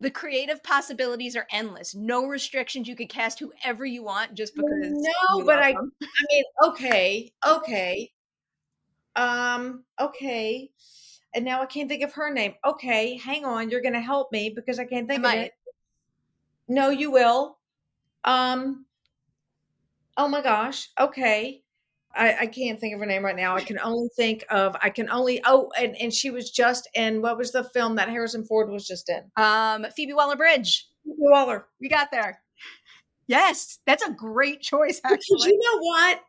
The 0.00 0.10
creative 0.10 0.62
possibilities 0.62 1.36
are 1.36 1.46
endless. 1.50 1.94
No 1.94 2.26
restrictions. 2.26 2.86
You 2.86 2.96
could 2.96 3.08
cast 3.08 3.38
whoever 3.38 3.84
you 3.84 4.02
want 4.02 4.34
just 4.34 4.54
because. 4.54 4.68
No, 4.80 5.44
but 5.44 5.58
I. 5.58 5.72
Them. 5.72 5.92
I 6.02 6.06
mean, 6.30 6.44
okay, 6.64 7.32
okay. 7.46 8.12
Um, 9.16 9.84
okay. 10.00 10.70
And 11.34 11.44
now 11.44 11.62
I 11.62 11.66
can't 11.66 11.88
think 11.88 12.02
of 12.02 12.12
her 12.12 12.32
name. 12.32 12.54
Okay, 12.64 13.16
hang 13.16 13.44
on. 13.44 13.70
You're 13.70 13.82
going 13.82 13.94
to 13.94 14.00
help 14.00 14.30
me 14.32 14.52
because 14.54 14.78
I 14.78 14.84
can't 14.84 15.08
think 15.08 15.24
I 15.24 15.34
of 15.34 15.42
it. 15.44 15.52
No, 16.68 16.90
you 16.90 17.10
will. 17.10 17.58
Um, 18.24 18.86
oh 20.16 20.28
my 20.28 20.42
gosh. 20.42 20.90
Okay. 20.98 21.62
I, 22.14 22.36
I 22.40 22.46
can't 22.46 22.80
think 22.80 22.94
of 22.94 23.00
her 23.00 23.06
name 23.06 23.24
right 23.24 23.36
now. 23.36 23.54
I 23.54 23.62
can 23.62 23.78
only 23.78 24.08
think 24.16 24.44
of 24.50 24.74
I 24.80 24.88
can 24.88 25.10
only 25.10 25.42
oh 25.44 25.70
and 25.78 25.94
and 25.96 26.12
she 26.12 26.30
was 26.30 26.50
just 26.50 26.88
in 26.94 27.20
what 27.20 27.36
was 27.36 27.52
the 27.52 27.64
film 27.64 27.96
that 27.96 28.08
Harrison 28.08 28.44
Ford 28.44 28.70
was 28.70 28.86
just 28.86 29.10
in? 29.10 29.30
Um 29.36 29.86
Phoebe 29.94 30.14
Waller 30.14 30.36
Bridge. 30.36 30.88
Phoebe 31.04 31.16
Waller. 31.18 31.66
We 31.78 31.90
got 31.90 32.10
there. 32.10 32.40
Yes, 33.26 33.80
that's 33.86 34.02
a 34.02 34.12
great 34.12 34.62
choice 34.62 35.00
actually. 35.04 35.50
you 35.50 35.58
know 35.58 35.78
what? 35.80 36.20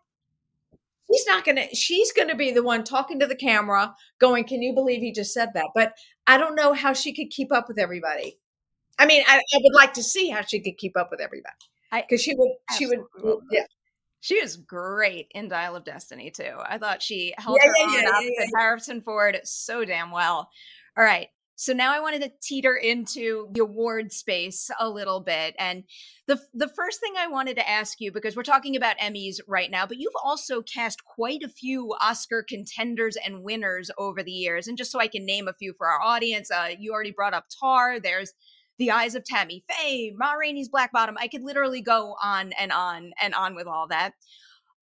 She's 1.11 1.25
not 1.27 1.45
going 1.45 1.55
to 1.55 1.75
she's 1.75 2.11
going 2.11 2.27
to 2.27 2.35
be 2.35 2.51
the 2.51 2.63
one 2.63 2.83
talking 2.83 3.19
to 3.19 3.27
the 3.27 3.35
camera 3.35 3.93
going 4.19 4.43
can 4.43 4.61
you 4.61 4.73
believe 4.73 5.01
he 5.01 5.11
just 5.11 5.33
said 5.33 5.49
that 5.53 5.67
but 5.73 5.93
i 6.25 6.37
don't 6.37 6.55
know 6.55 6.73
how 6.73 6.93
she 6.93 7.13
could 7.13 7.29
keep 7.29 7.51
up 7.51 7.67
with 7.67 7.79
everybody 7.79 8.37
i 8.99 9.05
mean 9.05 9.23
i, 9.27 9.37
I 9.37 9.57
would 9.61 9.75
like 9.75 9.93
to 9.93 10.03
see 10.03 10.29
how 10.29 10.41
she 10.41 10.59
could 10.59 10.77
keep 10.77 10.97
up 10.97 11.09
with 11.11 11.21
everybody 11.21 11.55
because 11.91 12.21
she 12.21 12.35
would 12.35 12.51
she 12.77 12.85
would 12.85 12.99
yeah 13.51 13.63
she 14.19 14.41
was 14.41 14.57
great 14.57 15.27
in 15.35 15.47
Dial 15.47 15.75
of 15.75 15.85
Destiny 15.85 16.31
too. 16.31 16.55
I 16.61 16.79
thought 16.79 17.03
she 17.03 17.33
held 17.37 17.59
yeah, 17.63 17.69
her 17.69 17.75
yeah, 17.77 18.09
own 18.17 18.23
yeah, 18.23 18.29
with 18.39 18.49
Harrison 18.57 18.99
Ford 18.99 19.39
so 19.43 19.85
damn 19.85 20.11
well. 20.11 20.49
All 20.97 21.03
right. 21.03 21.29
So 21.59 21.73
now 21.73 21.91
I 21.91 21.99
wanted 21.99 22.21
to 22.21 22.31
teeter 22.39 22.75
into 22.75 23.49
the 23.51 23.61
award 23.61 24.11
space 24.11 24.69
a 24.79 24.87
little 24.87 25.21
bit. 25.21 25.55
And 25.57 25.85
the 26.27 26.39
the 26.53 26.67
first 26.67 26.99
thing 26.99 27.13
I 27.17 27.25
wanted 27.27 27.55
to 27.55 27.67
ask 27.67 27.99
you 27.99 28.11
because 28.11 28.35
we're 28.35 28.43
talking 28.43 28.75
about 28.75 28.99
Emmys 28.99 29.39
right 29.47 29.71
now, 29.71 29.87
but 29.87 29.97
you've 29.97 30.13
also 30.23 30.61
cast 30.61 31.03
quite 31.03 31.41
a 31.41 31.49
few 31.49 31.95
Oscar 31.99 32.45
contenders 32.47 33.17
and 33.17 33.43
winners 33.43 33.89
over 33.97 34.21
the 34.21 34.31
years. 34.31 34.67
And 34.67 34.77
just 34.77 34.91
so 34.91 34.99
I 34.99 35.07
can 35.07 35.25
name 35.25 35.47
a 35.47 35.53
few 35.53 35.73
for 35.73 35.87
our 35.87 35.99
audience, 35.99 36.51
uh, 36.51 36.69
you 36.77 36.93
already 36.93 37.11
brought 37.11 37.33
up 37.33 37.45
Tar. 37.59 37.99
There's 37.99 38.33
the 38.77 38.91
Eyes 38.91 39.15
of 39.15 39.25
Tammy 39.25 39.63
Faye, 39.67 40.13
Ma 40.15 40.33
Rainey's 40.33 40.69
Black 40.69 40.91
Bottom. 40.91 41.17
I 41.19 41.27
could 41.27 41.41
literally 41.41 41.81
go 41.81 42.15
on 42.23 42.53
and 42.59 42.71
on 42.71 43.13
and 43.19 43.33
on 43.33 43.55
with 43.55 43.65
all 43.65 43.87
that. 43.87 44.13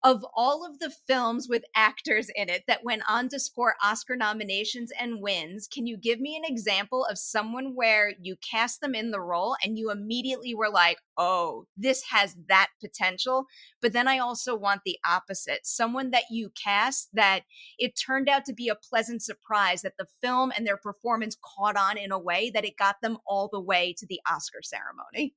Of 0.06 0.24
all 0.34 0.64
of 0.64 0.78
the 0.78 0.92
films 1.08 1.48
with 1.48 1.64
actors 1.74 2.30
in 2.36 2.48
it 2.48 2.62
that 2.68 2.84
went 2.84 3.02
on 3.08 3.28
to 3.28 3.40
score 3.40 3.74
Oscar 3.82 4.14
nominations 4.14 4.92
and 5.00 5.20
wins, 5.20 5.66
can 5.66 5.84
you 5.84 5.96
give 5.96 6.20
me 6.20 6.36
an 6.36 6.44
example 6.44 7.04
of 7.06 7.18
someone 7.18 7.74
where 7.74 8.12
you 8.22 8.36
cast 8.36 8.80
them 8.80 8.94
in 8.94 9.10
the 9.10 9.20
role 9.20 9.56
and 9.64 9.76
you 9.76 9.90
immediately 9.90 10.54
were 10.54 10.70
like, 10.70 10.98
oh, 11.16 11.66
this 11.76 12.04
has 12.12 12.36
that 12.48 12.68
potential? 12.80 13.46
But 13.82 13.92
then 13.92 14.06
I 14.06 14.18
also 14.18 14.54
want 14.54 14.82
the 14.84 14.96
opposite 15.04 15.66
someone 15.66 16.12
that 16.12 16.30
you 16.30 16.50
cast 16.50 17.08
that 17.14 17.40
it 17.76 17.98
turned 17.98 18.28
out 18.28 18.44
to 18.44 18.54
be 18.54 18.68
a 18.68 18.76
pleasant 18.76 19.22
surprise 19.22 19.82
that 19.82 19.96
the 19.98 20.06
film 20.22 20.52
and 20.56 20.64
their 20.64 20.76
performance 20.76 21.36
caught 21.42 21.76
on 21.76 21.98
in 21.98 22.12
a 22.12 22.18
way 22.18 22.48
that 22.54 22.64
it 22.64 22.78
got 22.78 23.00
them 23.02 23.18
all 23.26 23.48
the 23.52 23.60
way 23.60 23.92
to 23.98 24.06
the 24.06 24.20
Oscar 24.30 24.62
ceremony. 24.62 25.34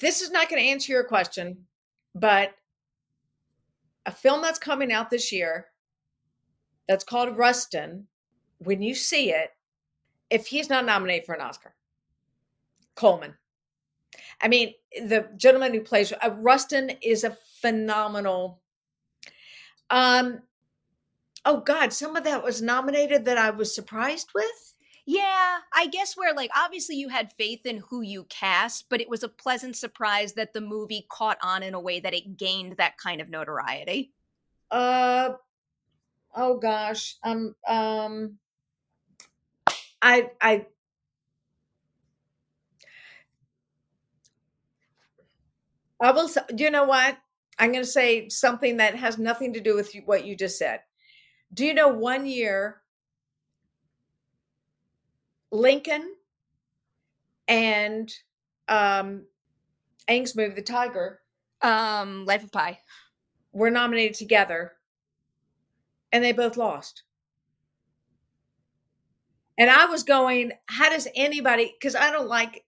This 0.00 0.20
is 0.20 0.30
not 0.30 0.48
going 0.48 0.60
to 0.60 0.68
answer 0.68 0.92
your 0.92 1.04
question, 1.04 1.56
but 2.14 2.54
a 4.06 4.10
film 4.10 4.42
that's 4.42 4.58
coming 4.58 4.92
out 4.92 5.08
this 5.08 5.30
year 5.32 5.66
that's 6.88 7.04
called 7.04 7.36
Rustin, 7.36 8.06
when 8.58 8.82
you 8.82 8.94
see 8.94 9.30
it, 9.30 9.50
if 10.30 10.46
he's 10.46 10.68
not 10.68 10.84
nominated 10.84 11.24
for 11.24 11.34
an 11.34 11.40
Oscar, 11.40 11.74
Colman. 12.96 13.34
I 14.40 14.48
mean, 14.48 14.74
the 14.92 15.28
gentleman 15.36 15.72
who 15.72 15.80
plays 15.80 16.12
uh, 16.12 16.30
Rustin 16.38 16.90
is 17.00 17.24
a 17.24 17.36
phenomenal. 17.60 18.60
Um, 19.90 20.42
oh 21.44 21.60
God, 21.60 21.92
some 21.92 22.16
of 22.16 22.24
that 22.24 22.42
was 22.42 22.60
nominated 22.60 23.24
that 23.26 23.38
I 23.38 23.50
was 23.50 23.74
surprised 23.74 24.30
with. 24.34 24.73
Yeah, 25.06 25.58
I 25.72 25.86
guess 25.88 26.16
where 26.16 26.32
like 26.34 26.50
obviously 26.56 26.96
you 26.96 27.08
had 27.08 27.32
faith 27.32 27.66
in 27.66 27.78
who 27.90 28.00
you 28.00 28.24
cast, 28.24 28.86
but 28.88 29.00
it 29.00 29.08
was 29.08 29.22
a 29.22 29.28
pleasant 29.28 29.76
surprise 29.76 30.32
that 30.34 30.54
the 30.54 30.62
movie 30.62 31.06
caught 31.10 31.38
on 31.42 31.62
in 31.62 31.74
a 31.74 31.80
way 31.80 32.00
that 32.00 32.14
it 32.14 32.38
gained 32.38 32.76
that 32.78 32.96
kind 32.96 33.20
of 33.20 33.28
notoriety. 33.28 34.12
Uh 34.70 35.34
oh 36.34 36.56
gosh. 36.56 37.16
Um 37.22 37.54
um 37.68 38.38
I 40.00 40.30
I 40.40 40.66
I 46.00 46.10
will 46.12 46.28
say, 46.28 46.42
you 46.56 46.70
know 46.70 46.84
what? 46.84 47.16
I'm 47.58 47.72
going 47.72 47.84
to 47.84 47.90
say 47.90 48.28
something 48.28 48.78
that 48.78 48.96
has 48.96 49.16
nothing 49.16 49.54
to 49.54 49.60
do 49.60 49.74
with 49.76 49.94
what 50.04 50.26
you 50.26 50.36
just 50.36 50.58
said. 50.58 50.80
Do 51.52 51.64
you 51.64 51.72
know 51.72 51.88
one 51.88 52.26
year 52.26 52.82
Lincoln 55.54 56.14
and 57.46 58.12
um 58.68 59.26
Ang's 60.08 60.36
movie, 60.36 60.54
The 60.54 60.62
Tiger, 60.62 61.20
um, 61.62 62.26
Life 62.26 62.44
of 62.44 62.52
Pi, 62.52 62.78
were 63.52 63.70
nominated 63.70 64.16
together, 64.16 64.72
and 66.12 66.22
they 66.22 66.32
both 66.32 66.56
lost. 66.56 67.04
And 69.56 69.70
I 69.70 69.86
was 69.86 70.02
going, 70.02 70.52
how 70.66 70.90
does 70.90 71.08
anybody? 71.14 71.72
Because 71.78 71.94
I 71.94 72.10
don't 72.10 72.28
like, 72.28 72.64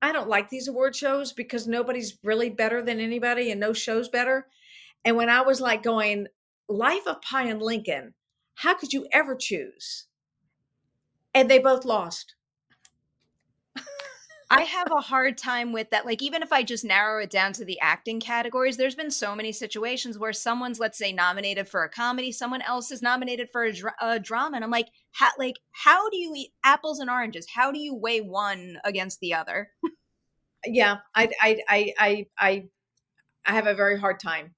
I 0.00 0.12
don't 0.12 0.28
like 0.28 0.48
these 0.48 0.68
award 0.68 0.94
shows 0.94 1.32
because 1.32 1.66
nobody's 1.66 2.18
really 2.22 2.48
better 2.48 2.82
than 2.82 3.00
anybody, 3.00 3.50
and 3.50 3.60
no 3.60 3.72
show's 3.72 4.08
better. 4.08 4.46
And 5.04 5.16
when 5.16 5.28
I 5.28 5.42
was 5.42 5.60
like 5.60 5.82
going, 5.82 6.28
Life 6.68 7.06
of 7.06 7.20
Pi 7.20 7.44
and 7.44 7.60
Lincoln, 7.60 8.14
how 8.54 8.74
could 8.74 8.92
you 8.92 9.06
ever 9.12 9.34
choose? 9.34 10.06
And 11.34 11.50
they 11.50 11.58
both 11.58 11.84
lost. 11.84 12.34
I 14.52 14.62
have 14.62 14.90
a 14.90 15.00
hard 15.00 15.38
time 15.38 15.72
with 15.72 15.90
that. 15.90 16.04
Like, 16.04 16.22
even 16.22 16.42
if 16.42 16.52
I 16.52 16.64
just 16.64 16.84
narrow 16.84 17.22
it 17.22 17.30
down 17.30 17.52
to 17.52 17.64
the 17.64 17.78
acting 17.80 18.18
categories, 18.18 18.76
there's 18.76 18.96
been 18.96 19.12
so 19.12 19.36
many 19.36 19.52
situations 19.52 20.18
where 20.18 20.32
someone's, 20.32 20.80
let's 20.80 20.98
say, 20.98 21.12
nominated 21.12 21.68
for 21.68 21.84
a 21.84 21.88
comedy, 21.88 22.32
someone 22.32 22.60
else 22.62 22.90
is 22.90 23.00
nominated 23.00 23.48
for 23.50 23.62
a, 23.62 23.72
dr- 23.72 23.94
a 24.00 24.18
drama, 24.18 24.56
and 24.56 24.64
I'm 24.64 24.70
like, 24.70 24.88
how, 25.12 25.28
like, 25.38 25.54
how 25.70 26.10
do 26.10 26.16
you 26.16 26.32
eat 26.36 26.50
apples 26.64 26.98
and 26.98 27.08
oranges? 27.08 27.46
How 27.54 27.70
do 27.70 27.78
you 27.78 27.94
weigh 27.94 28.22
one 28.22 28.78
against 28.84 29.20
the 29.20 29.34
other? 29.34 29.70
yeah, 30.66 30.96
I, 31.14 31.30
I, 31.40 31.60
I, 31.68 31.94
I, 31.96 32.26
I, 32.36 32.68
I 33.46 33.52
have 33.52 33.68
a 33.68 33.74
very 33.74 34.00
hard 34.00 34.18
time. 34.18 34.56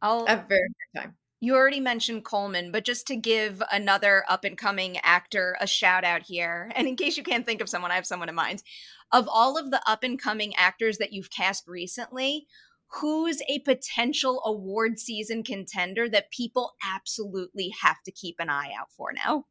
I'll 0.00 0.24
I 0.26 0.30
have 0.30 0.44
a 0.44 0.48
very 0.48 0.68
hard 0.94 1.04
time. 1.04 1.16
You 1.42 1.56
already 1.56 1.80
mentioned 1.80 2.24
Colman, 2.24 2.70
but 2.70 2.84
just 2.84 3.08
to 3.08 3.16
give 3.16 3.60
another 3.72 4.24
up 4.28 4.44
and 4.44 4.56
coming 4.56 4.98
actor 4.98 5.56
a 5.60 5.66
shout 5.66 6.04
out 6.04 6.22
here, 6.22 6.70
and 6.76 6.86
in 6.86 6.94
case 6.94 7.16
you 7.16 7.24
can't 7.24 7.44
think 7.44 7.60
of 7.60 7.68
someone, 7.68 7.90
I 7.90 7.96
have 7.96 8.06
someone 8.06 8.28
in 8.28 8.34
mind. 8.36 8.62
Of 9.10 9.28
all 9.28 9.58
of 9.58 9.72
the 9.72 9.82
up 9.84 10.04
and 10.04 10.22
coming 10.22 10.54
actors 10.54 10.98
that 10.98 11.12
you've 11.12 11.32
cast 11.32 11.66
recently, 11.66 12.46
who's 12.86 13.42
a 13.48 13.58
potential 13.58 14.40
award 14.46 15.00
season 15.00 15.42
contender 15.42 16.08
that 16.10 16.30
people 16.30 16.74
absolutely 16.80 17.72
have 17.82 18.00
to 18.04 18.12
keep 18.12 18.36
an 18.38 18.48
eye 18.48 18.70
out 18.80 18.92
for 18.96 19.12
now? 19.12 19.46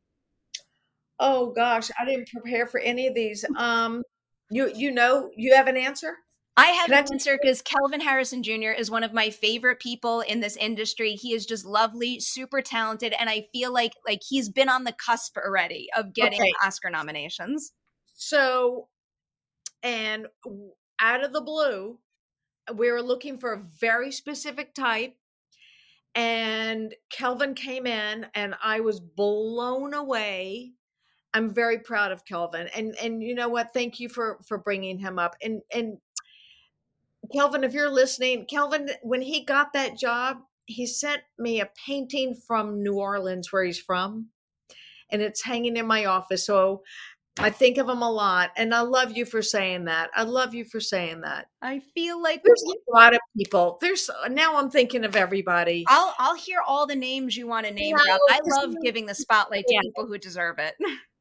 Oh 1.20 1.52
gosh, 1.52 1.92
I 2.00 2.06
didn't 2.06 2.30
prepare 2.30 2.68
for 2.68 2.80
any 2.80 3.08
of 3.08 3.16
these. 3.16 3.44
Um, 3.58 4.04
you 4.50 4.72
you 4.74 4.92
know 4.92 5.30
you 5.36 5.56
have 5.56 5.68
an 5.68 5.76
answer? 5.76 6.16
I 6.58 6.68
have 6.68 6.92
an 6.92 7.06
answer 7.12 7.40
because 7.42 7.62
Kelvin 7.62 8.02
Harrison 8.02 8.44
Jr. 8.44 8.72
is 8.78 8.92
one 8.92 9.04
of 9.04 9.14
my 9.14 9.30
favorite 9.30 9.80
people 9.80 10.20
in 10.22 10.42
this 10.42 10.58
industry. 10.58 11.14
He 11.14 11.34
is 11.34 11.46
just 11.46 11.66
lovely, 11.66 12.20
super 12.20 12.62
talented, 12.62 13.14
and 13.18 13.30
I 13.30 13.48
feel 13.54 13.72
like 13.74 13.94
like 14.06 14.20
he's 14.28 14.50
been 14.50 14.68
on 14.68 14.84
the 14.84 14.92
cusp 14.94 15.38
already 15.38 15.88
of 15.96 16.14
getting 16.14 16.42
okay. 16.42 16.52
Oscar 16.64 16.90
nominations. 16.90 17.72
So, 18.16 18.90
and 19.82 20.28
out 21.00 21.24
of 21.24 21.32
the 21.32 21.42
blue, 21.42 22.00
we 22.76 22.92
were 22.92 23.02
looking 23.02 23.38
for 23.38 23.54
a 23.54 23.64
very 23.80 24.12
specific 24.12 24.74
type, 24.74 25.16
and 26.14 26.94
Kelvin 27.10 27.54
came 27.54 27.88
in, 27.88 28.28
and 28.36 28.56
I 28.62 28.82
was 28.82 29.00
blown 29.00 29.94
away. 29.94 30.74
I'm 31.34 31.54
very 31.54 31.80
proud 31.80 32.12
of 32.12 32.26
Kelvin, 32.26 32.68
and 32.76 32.94
and 33.02 33.24
you 33.24 33.36
know 33.36 33.48
what? 33.48 33.74
Thank 33.74 34.02
you 34.02 34.10
for 34.10 34.40
for 34.46 34.58
bringing 34.58 35.00
him 35.00 35.18
up, 35.18 35.38
and 35.42 35.62
and 35.74 35.98
Kelvin, 37.34 37.64
if 37.64 37.74
you're 37.74 37.90
listening, 37.90 38.46
Kelvin, 38.46 38.90
when 39.02 39.22
he 39.22 39.44
got 39.44 39.74
that 39.74 39.98
job, 39.98 40.38
he 40.66 40.86
sent 40.86 41.22
me 41.38 41.60
a 41.60 41.70
painting 41.86 42.36
from 42.48 42.84
New 42.84 42.96
Orleans, 42.96 43.52
where 43.52 43.64
he's 43.64 43.80
from, 43.80 44.28
and 45.10 45.22
it's 45.22 45.44
hanging 45.44 45.78
in 45.78 45.88
my 45.88 46.06
office. 46.06 46.46
So 46.46 46.84
I 47.40 47.50
think 47.50 47.78
of 47.78 47.88
him 47.88 48.02
a 48.02 48.12
lot, 48.12 48.52
and 48.58 48.74
I 48.74 48.82
love 48.82 49.16
you 49.16 49.26
for 49.26 49.42
saying 49.42 49.86
that. 49.86 50.10
I 50.14 50.24
love 50.24 50.54
you 50.54 50.66
for 50.66 50.80
saying 50.80 51.22
that. 51.22 51.48
I 51.62 51.82
feel 51.94 52.22
like 52.22 52.42
there's 52.44 52.64
a 52.64 52.92
lot 52.94 53.14
of 53.14 53.20
people. 53.38 53.78
There's 53.82 54.10
uh, 54.10 54.28
now 54.28 54.58
I'm 54.58 54.70
thinking 54.70 55.06
of 55.06 55.16
everybody. 55.16 55.86
I'll 55.88 56.14
I'll 56.20 56.36
hear 56.36 56.60
all 56.66 56.86
the 56.86 56.96
names 56.96 57.38
you 57.38 57.48
want 57.48 57.66
to 57.68 57.74
name. 57.74 57.96
Yeah, 57.98 58.18
I 58.30 58.40
love 58.58 58.76
giving 58.84 59.06
the 59.06 59.16
spotlight 59.16 59.66
to 59.68 59.74
yeah. 59.74 59.82
people 59.82 60.08
who 60.08 60.18
deserve 60.18 60.60
it. 60.60 60.76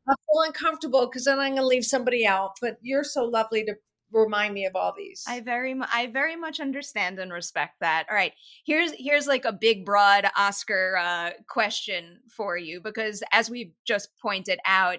I 0.09 0.15
feel 0.15 0.43
uncomfortable 0.47 1.07
because 1.07 1.25
then 1.25 1.39
I'm 1.39 1.53
going 1.53 1.63
to 1.63 1.67
leave 1.67 1.85
somebody 1.85 2.27
out. 2.27 2.57
But 2.61 2.79
you're 2.83 3.05
so 3.05 3.25
lovely 3.25 3.65
to 3.65 3.75
remind 4.13 4.55
me 4.55 4.67
of 4.67 4.77
all 4.77 4.95
these. 4.97 5.25
I 5.27 5.41
very 5.41 5.79
I 5.93 6.07
very 6.09 6.37
much 6.37 6.61
understand 6.61 7.19
and 7.19 7.33
respect 7.33 7.81
that. 7.81 8.07
All 8.09 8.17
right. 8.17 8.33
Here's 8.65 8.93
here's 8.99 9.27
like 9.27 9.45
a 9.45 9.53
big 9.53 9.85
broad 9.85 10.27
Oscar 10.37 10.97
uh 10.97 11.31
question 11.49 12.21
for 12.29 12.57
you 12.57 12.81
because 12.81 13.23
as 13.33 13.51
we've 13.51 13.73
just 13.87 14.11
pointed 14.21 14.59
out, 14.67 14.99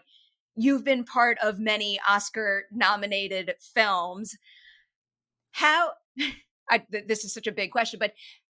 you've 0.56 0.84
been 0.84 1.04
part 1.04 1.38
of 1.43 1.60
many 1.60 2.00
Oscar 2.08 2.65
nominated 2.71 3.54
films. 3.60 4.38
How 5.52 5.91
I, 6.69 6.84
this 6.89 7.26
is 7.26 7.34
such 7.34 7.47
a 7.47 7.52
big 7.52 7.71
question, 7.71 8.00
but 8.00 8.13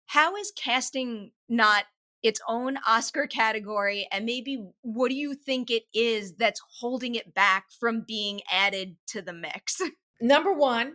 how 0.06 0.36
is 0.36 0.52
casting 0.56 1.32
not 1.50 1.86
its 2.22 2.39
own 2.48 2.78
Oscar 2.88 3.26
category? 3.26 4.08
And 4.12 4.26
maybe 4.26 4.70
what 4.82 5.10
do 5.10 5.16
you 5.16 5.34
think 5.34 5.72
it 5.72 5.84
is 5.94 6.36
that's 6.36 6.62
holding 6.80 7.16
it 7.16 7.34
back 7.34 7.66
from 7.80 8.04
being 8.08 8.42
added 8.52 8.98
to 9.08 9.22
the 9.22 9.34
mix? 9.34 9.82
number 10.24 10.54
one, 10.54 10.94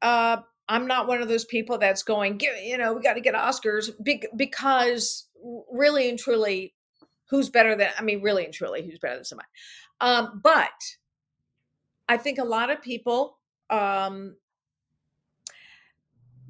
uh, 0.00 0.38
I'm 0.68 0.86
not 0.86 1.06
one 1.06 1.20
of 1.20 1.28
those 1.28 1.44
people 1.44 1.78
that's 1.78 2.02
going, 2.02 2.40
you 2.40 2.78
know, 2.78 2.94
we 2.94 3.02
got 3.02 3.14
to 3.14 3.20
get 3.20 3.34
Oscars 3.34 3.90
because 4.36 5.28
really 5.70 6.08
and 6.08 6.18
truly, 6.18 6.74
who's 7.28 7.50
better 7.50 7.76
than, 7.76 7.90
I 7.98 8.02
mean, 8.02 8.22
really 8.22 8.44
and 8.44 8.54
truly, 8.54 8.84
who's 8.84 8.98
better 8.98 9.16
than 9.16 9.24
somebody. 9.24 9.48
Um, 10.00 10.40
but 10.42 10.70
I 12.08 12.16
think 12.16 12.38
a 12.38 12.44
lot 12.44 12.70
of 12.70 12.80
people, 12.80 13.38
um, 13.68 14.36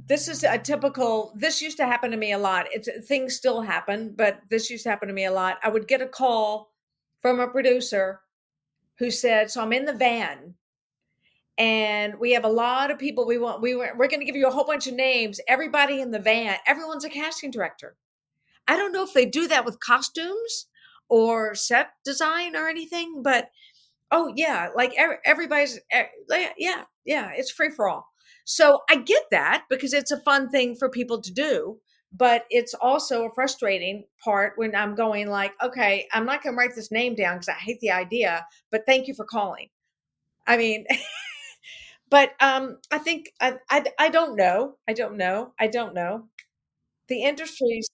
this 0.07 0.29
is 0.29 0.45
a 0.45 0.59
typical, 0.59 1.33
this 1.35 1.61
used 1.61 1.79
to 1.79 1.87
happen 1.87 2.11
to 2.11 2.17
me 2.17 2.33
a 2.33 2.39
lot. 2.39 2.67
It's 2.71 2.89
things 3.07 3.35
still 3.35 3.63
happen, 3.63 4.15
but 4.17 4.41
this 4.51 4.71
used 4.71 4.85
to 4.85 4.91
happen 4.91 5.09
to 5.09 5.15
me 5.15 5.25
a 5.25 5.33
lot. 5.33 5.59
I 5.63 5.69
would 5.69 5.89
get 5.89 6.03
a 6.03 6.07
call 6.07 6.73
from 7.23 7.41
a 7.41 7.49
producer 7.49 8.21
who 8.99 9.11
said, 9.11 9.51
so 9.51 9.63
I'm 9.63 9.73
in 9.73 9.85
the 9.85 9.93
van 9.93 10.55
and 11.59 12.19
we 12.19 12.33
have 12.33 12.45
a 12.45 12.49
lot 12.49 12.91
of 12.91 12.99
people 12.99 13.27
we 13.27 13.39
want 13.39 13.63
we 13.63 13.75
we're 13.75 14.09
going 14.09 14.21
to 14.21 14.27
give 14.27 14.37
you 14.37 14.47
a 14.47 14.51
whole 14.51 14.67
bunch 14.67 14.87
of 14.87 14.95
names 14.95 15.41
everybody 15.49 16.01
in 16.01 16.11
the 16.11 16.19
van 16.19 16.57
everyone's 16.67 17.05
a 17.05 17.09
casting 17.09 17.51
director 17.51 17.97
i 18.69 18.77
don't 18.77 18.93
know 18.93 19.05
if 19.05 19.15
they 19.15 19.27
do 19.27 19.49
that 19.49 19.65
with 19.65 19.81
costumes 19.81 20.67
or 21.09 21.55
set 21.55 21.91
design 22.05 22.57
or 22.57 22.69
anything 22.69 23.23
but 23.23 23.51
oh 24.11 24.33
yeah 24.37 24.69
like 24.77 24.93
everybody's 25.25 25.81
yeah 26.59 26.85
yeah 27.05 27.31
it's 27.35 27.51
free 27.51 27.71
for 27.71 27.89
all 27.89 28.09
So 28.45 28.83
I 28.89 28.97
get 28.97 29.25
that 29.33 29.65
because 29.69 29.93
it's 29.93 30.13
a 30.13 30.21
fun 30.21 30.49
thing 30.51 30.77
for 30.77 30.89
people 30.89 31.21
to 31.21 31.33
do, 31.33 31.81
but 32.13 32.45
it's 32.49 32.75
also 32.75 33.27
a 33.27 33.35
frustrating 33.35 34.05
part 34.23 34.53
when 34.57 34.75
I'm 34.77 34.95
going 34.95 35.29
like, 35.29 35.53
okay, 35.63 36.07
I'm 36.13 36.25
not 36.27 36.43
going 36.45 36.55
to 36.55 36.59
write 36.59 36.77
this 36.77 36.93
name 36.93 37.17
down 37.17 37.37
because 37.37 37.49
I 37.49 37.55
hate 37.55 37.81
the 37.81 37.91
idea, 37.91 38.47
but 38.71 38.87
thank 38.87 39.09
you 39.09 39.15
for 39.15 39.25
calling. 39.25 39.69
I 40.47 40.57
mean, 40.57 40.87
but 42.11 42.33
um, 42.41 42.79
I 42.91 42.99
think 42.99 43.33
I, 43.41 43.55
I 43.71 43.85
I 43.99 44.09
don't 44.09 44.37
know. 44.37 44.77
I 44.89 44.93
don't 44.93 45.17
know. 45.17 45.53
I 45.59 45.67
don't 45.69 45.95
know. 45.95 46.29
The 47.09 47.25
industry's 47.25 47.89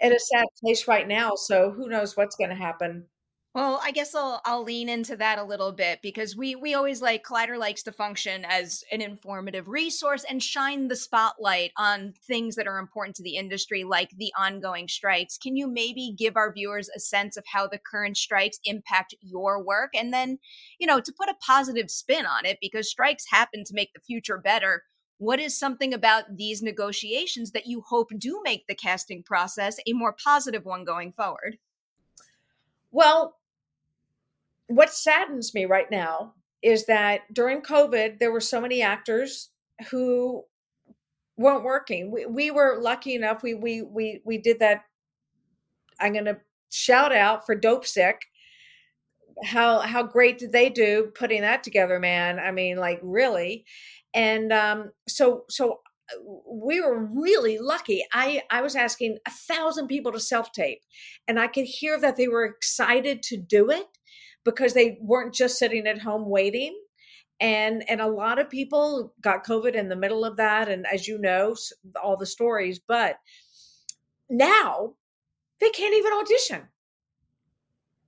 in 0.00 0.12
a 0.12 0.18
sad 0.18 0.46
place 0.60 0.88
right 0.88 1.06
now, 1.06 1.34
so 1.36 1.70
who 1.70 1.88
knows 1.88 2.16
what's 2.16 2.36
going 2.36 2.50
to 2.50 2.56
happen. 2.56 3.06
Well, 3.52 3.80
I 3.82 3.90
guess 3.90 4.14
I'll 4.14 4.40
I'll 4.44 4.62
lean 4.62 4.88
into 4.88 5.16
that 5.16 5.38
a 5.38 5.42
little 5.42 5.72
bit 5.72 6.00
because 6.02 6.36
we 6.36 6.54
we 6.54 6.74
always 6.74 7.02
like 7.02 7.24
Collider 7.24 7.58
likes 7.58 7.82
to 7.82 7.90
function 7.92 8.44
as 8.44 8.84
an 8.92 9.00
informative 9.00 9.66
resource 9.66 10.24
and 10.28 10.40
shine 10.40 10.86
the 10.86 10.94
spotlight 10.94 11.72
on 11.76 12.12
things 12.12 12.54
that 12.54 12.68
are 12.68 12.78
important 12.78 13.16
to 13.16 13.24
the 13.24 13.34
industry 13.36 13.82
like 13.82 14.10
the 14.16 14.32
ongoing 14.38 14.86
strikes. 14.86 15.36
Can 15.36 15.56
you 15.56 15.66
maybe 15.66 16.14
give 16.16 16.36
our 16.36 16.52
viewers 16.52 16.88
a 16.94 17.00
sense 17.00 17.36
of 17.36 17.44
how 17.52 17.66
the 17.66 17.78
current 17.78 18.16
strikes 18.16 18.60
impact 18.64 19.16
your 19.20 19.60
work 19.60 19.90
and 19.96 20.12
then, 20.12 20.38
you 20.78 20.86
know, 20.86 21.00
to 21.00 21.12
put 21.12 21.28
a 21.28 21.34
positive 21.44 21.90
spin 21.90 22.26
on 22.26 22.46
it 22.46 22.58
because 22.60 22.88
strikes 22.88 23.24
happen 23.30 23.64
to 23.64 23.74
make 23.74 23.92
the 23.94 24.00
future 24.00 24.38
better. 24.38 24.84
What 25.18 25.40
is 25.40 25.58
something 25.58 25.92
about 25.92 26.36
these 26.36 26.62
negotiations 26.62 27.50
that 27.50 27.66
you 27.66 27.80
hope 27.80 28.10
do 28.16 28.40
make 28.44 28.68
the 28.68 28.76
casting 28.76 29.24
process 29.24 29.76
a 29.88 29.92
more 29.92 30.12
positive 30.12 30.64
one 30.64 30.84
going 30.84 31.10
forward? 31.10 31.58
Well, 32.92 33.36
what 34.70 34.92
saddens 34.92 35.52
me 35.52 35.64
right 35.64 35.90
now 35.90 36.34
is 36.62 36.86
that 36.86 37.22
during 37.32 37.60
COVID, 37.60 38.18
there 38.18 38.30
were 38.30 38.40
so 38.40 38.60
many 38.60 38.82
actors 38.82 39.50
who 39.90 40.44
weren't 41.36 41.64
working. 41.64 42.12
We, 42.12 42.26
we 42.26 42.50
were 42.52 42.78
lucky 42.80 43.14
enough. 43.14 43.42
We 43.42 43.54
we 43.54 43.82
we 43.82 44.20
we 44.24 44.38
did 44.38 44.60
that. 44.60 44.82
I'm 45.98 46.12
going 46.12 46.26
to 46.26 46.38
shout 46.70 47.12
out 47.12 47.46
for 47.46 47.56
Dopesick. 47.56 48.16
How 49.44 49.80
how 49.80 50.04
great 50.04 50.38
did 50.38 50.52
they 50.52 50.70
do 50.70 51.10
putting 51.16 51.42
that 51.42 51.64
together, 51.64 51.98
man? 51.98 52.38
I 52.38 52.52
mean, 52.52 52.76
like 52.76 53.00
really. 53.02 53.64
And 54.14 54.52
um, 54.52 54.92
so 55.08 55.44
so 55.48 55.80
uh, 56.12 56.18
we 56.48 56.80
were 56.80 57.06
really 57.06 57.58
lucky. 57.58 58.04
I 58.12 58.42
I 58.50 58.60
was 58.62 58.76
asking 58.76 59.18
a 59.26 59.30
thousand 59.30 59.88
people 59.88 60.12
to 60.12 60.20
self 60.20 60.52
tape, 60.52 60.82
and 61.26 61.40
I 61.40 61.48
could 61.48 61.64
hear 61.64 61.98
that 61.98 62.16
they 62.16 62.28
were 62.28 62.44
excited 62.44 63.22
to 63.24 63.36
do 63.36 63.70
it 63.70 63.86
because 64.44 64.74
they 64.74 64.98
weren't 65.00 65.34
just 65.34 65.58
sitting 65.58 65.86
at 65.86 66.00
home 66.00 66.28
waiting. 66.28 66.78
And 67.40 67.88
and 67.88 68.00
a 68.00 68.06
lot 68.06 68.38
of 68.38 68.50
people 68.50 69.14
got 69.22 69.46
covid 69.46 69.74
in 69.74 69.88
the 69.88 69.96
middle 69.96 70.26
of 70.26 70.36
that 70.36 70.68
and 70.68 70.86
as 70.92 71.08
you 71.08 71.16
know 71.16 71.56
all 72.02 72.18
the 72.18 72.26
stories 72.26 72.78
but 72.78 73.16
now 74.28 74.94
they 75.60 75.70
can't 75.70 75.94
even 75.94 76.12
audition. 76.12 76.68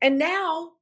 And 0.01 0.19
now 0.19 0.73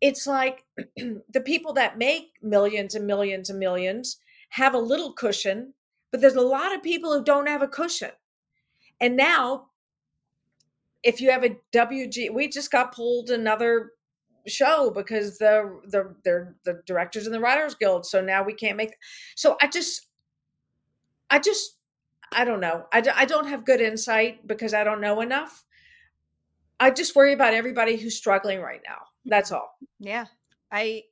it's 0.00 0.26
like 0.26 0.64
the 0.96 1.40
people 1.44 1.72
that 1.74 1.98
make 1.98 2.32
millions 2.42 2.94
and 2.94 3.06
millions 3.06 3.50
and 3.50 3.58
millions 3.58 4.18
have 4.50 4.74
a 4.74 4.78
little 4.78 5.12
cushion 5.12 5.74
but 6.10 6.20
there's 6.20 6.36
a 6.36 6.40
lot 6.40 6.72
of 6.72 6.80
people 6.80 7.12
who 7.12 7.24
don't 7.24 7.48
have 7.48 7.62
a 7.62 7.68
cushion. 7.68 8.12
And 9.00 9.16
now 9.16 9.66
if 11.02 11.20
you 11.20 11.30
have 11.30 11.44
a 11.44 11.56
wg 11.72 12.32
we 12.32 12.48
just 12.48 12.70
got 12.70 12.94
pulled 12.94 13.30
another 13.30 13.92
show 14.46 14.90
because 14.90 15.38
the 15.38 15.80
the 15.86 16.14
they're 16.24 16.54
the 16.64 16.82
directors 16.86 17.26
in 17.26 17.32
the 17.32 17.40
writers 17.40 17.74
guild 17.74 18.04
so 18.04 18.20
now 18.20 18.42
we 18.42 18.52
can't 18.52 18.76
make 18.76 18.94
so 19.34 19.56
i 19.62 19.66
just 19.66 20.08
i 21.30 21.38
just 21.38 21.76
i 22.32 22.44
don't 22.44 22.60
know. 22.60 22.84
I, 22.92 23.02
I 23.14 23.24
don't 23.24 23.48
have 23.48 23.64
good 23.64 23.80
insight 23.80 24.46
because 24.46 24.74
i 24.74 24.84
don't 24.84 25.00
know 25.00 25.20
enough. 25.20 25.64
I 26.80 26.90
just 26.90 27.14
worry 27.14 27.32
about 27.32 27.54
everybody 27.54 27.96
who's 27.96 28.16
struggling 28.16 28.60
right 28.60 28.80
now. 28.86 28.98
That's 29.24 29.52
all. 29.52 29.78
Yeah. 29.98 30.26
I 30.70 31.04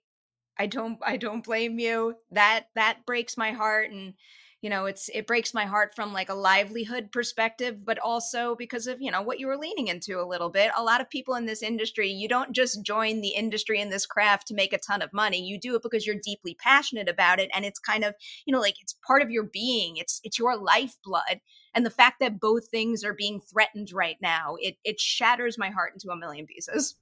i 0.58 0.66
don't 0.66 0.98
i 1.02 1.16
don't 1.16 1.44
blame 1.44 1.78
you. 1.78 2.16
That 2.32 2.66
that 2.74 3.06
breaks 3.06 3.36
my 3.36 3.52
heart 3.52 3.90
and 3.90 4.14
you 4.62 4.70
know 4.70 4.86
it's 4.86 5.10
it 5.12 5.26
breaks 5.26 5.52
my 5.52 5.66
heart 5.66 5.94
from 5.94 6.12
like 6.12 6.30
a 6.30 6.34
livelihood 6.34 7.10
perspective 7.10 7.84
but 7.84 7.98
also 7.98 8.54
because 8.54 8.86
of 8.86 9.02
you 9.02 9.10
know 9.10 9.20
what 9.20 9.38
you 9.38 9.48
were 9.48 9.58
leaning 9.58 9.88
into 9.88 10.20
a 10.20 10.24
little 10.24 10.48
bit. 10.48 10.70
A 10.76 10.82
lot 10.82 11.00
of 11.00 11.10
people 11.10 11.34
in 11.34 11.44
this 11.44 11.62
industry 11.62 12.08
you 12.08 12.28
don't 12.28 12.52
just 12.52 12.82
join 12.82 13.20
the 13.20 13.34
industry 13.34 13.80
in 13.80 13.90
this 13.90 14.06
craft 14.06 14.46
to 14.46 14.54
make 14.54 14.72
a 14.72 14.78
ton 14.78 15.02
of 15.02 15.12
money. 15.12 15.42
You 15.42 15.58
do 15.58 15.74
it 15.74 15.82
because 15.82 16.06
you're 16.06 16.16
deeply 16.22 16.54
passionate 16.54 17.08
about 17.08 17.40
it 17.40 17.50
and 17.54 17.64
it's 17.64 17.80
kind 17.80 18.04
of 18.04 18.14
you 18.46 18.52
know 18.52 18.60
like 18.60 18.80
it's 18.80 18.96
part 19.06 19.20
of 19.20 19.30
your 19.30 19.44
being. 19.44 19.96
It's 19.96 20.20
it's 20.24 20.38
your 20.38 20.56
lifeblood. 20.56 21.40
And 21.74 21.84
the 21.84 21.90
fact 21.90 22.20
that 22.20 22.38
both 22.38 22.68
things 22.68 23.02
are 23.02 23.14
being 23.14 23.40
threatened 23.40 23.90
right 23.92 24.16
now 24.22 24.56
it 24.60 24.76
it 24.84 25.00
shatters 25.00 25.58
my 25.58 25.70
heart 25.70 25.92
into 25.94 26.10
a 26.10 26.16
million 26.16 26.46
pieces. 26.46 26.94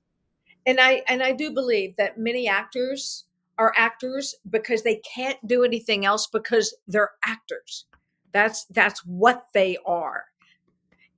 And 0.66 0.80
i 0.80 1.02
and 1.08 1.22
i 1.22 1.32
do 1.32 1.52
believe 1.52 1.96
that 1.96 2.18
many 2.18 2.48
actors 2.48 3.24
are 3.60 3.74
actors 3.76 4.34
because 4.48 4.82
they 4.82 5.02
can't 5.14 5.36
do 5.46 5.62
anything 5.62 6.06
else 6.06 6.26
because 6.26 6.74
they're 6.88 7.10
actors. 7.24 7.84
That's 8.32 8.64
that's 8.64 9.04
what 9.04 9.44
they 9.52 9.76
are. 9.84 10.24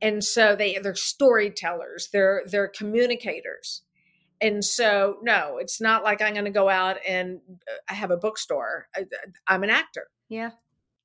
And 0.02 0.24
so 0.24 0.56
they 0.56 0.76
they're 0.82 0.96
storytellers, 0.96 2.08
they're 2.12 2.42
they're 2.50 2.68
communicators. 2.68 3.82
And 4.40 4.64
so 4.64 5.18
no, 5.22 5.58
it's 5.58 5.80
not 5.80 6.02
like 6.02 6.20
I'm 6.20 6.32
going 6.32 6.46
to 6.46 6.50
go 6.50 6.68
out 6.68 6.96
and 7.06 7.38
I 7.88 7.92
uh, 7.92 7.94
have 7.94 8.10
a 8.10 8.16
bookstore. 8.16 8.88
I, 8.94 9.04
I'm 9.46 9.62
an 9.62 9.70
actor. 9.70 10.08
Yeah. 10.28 10.50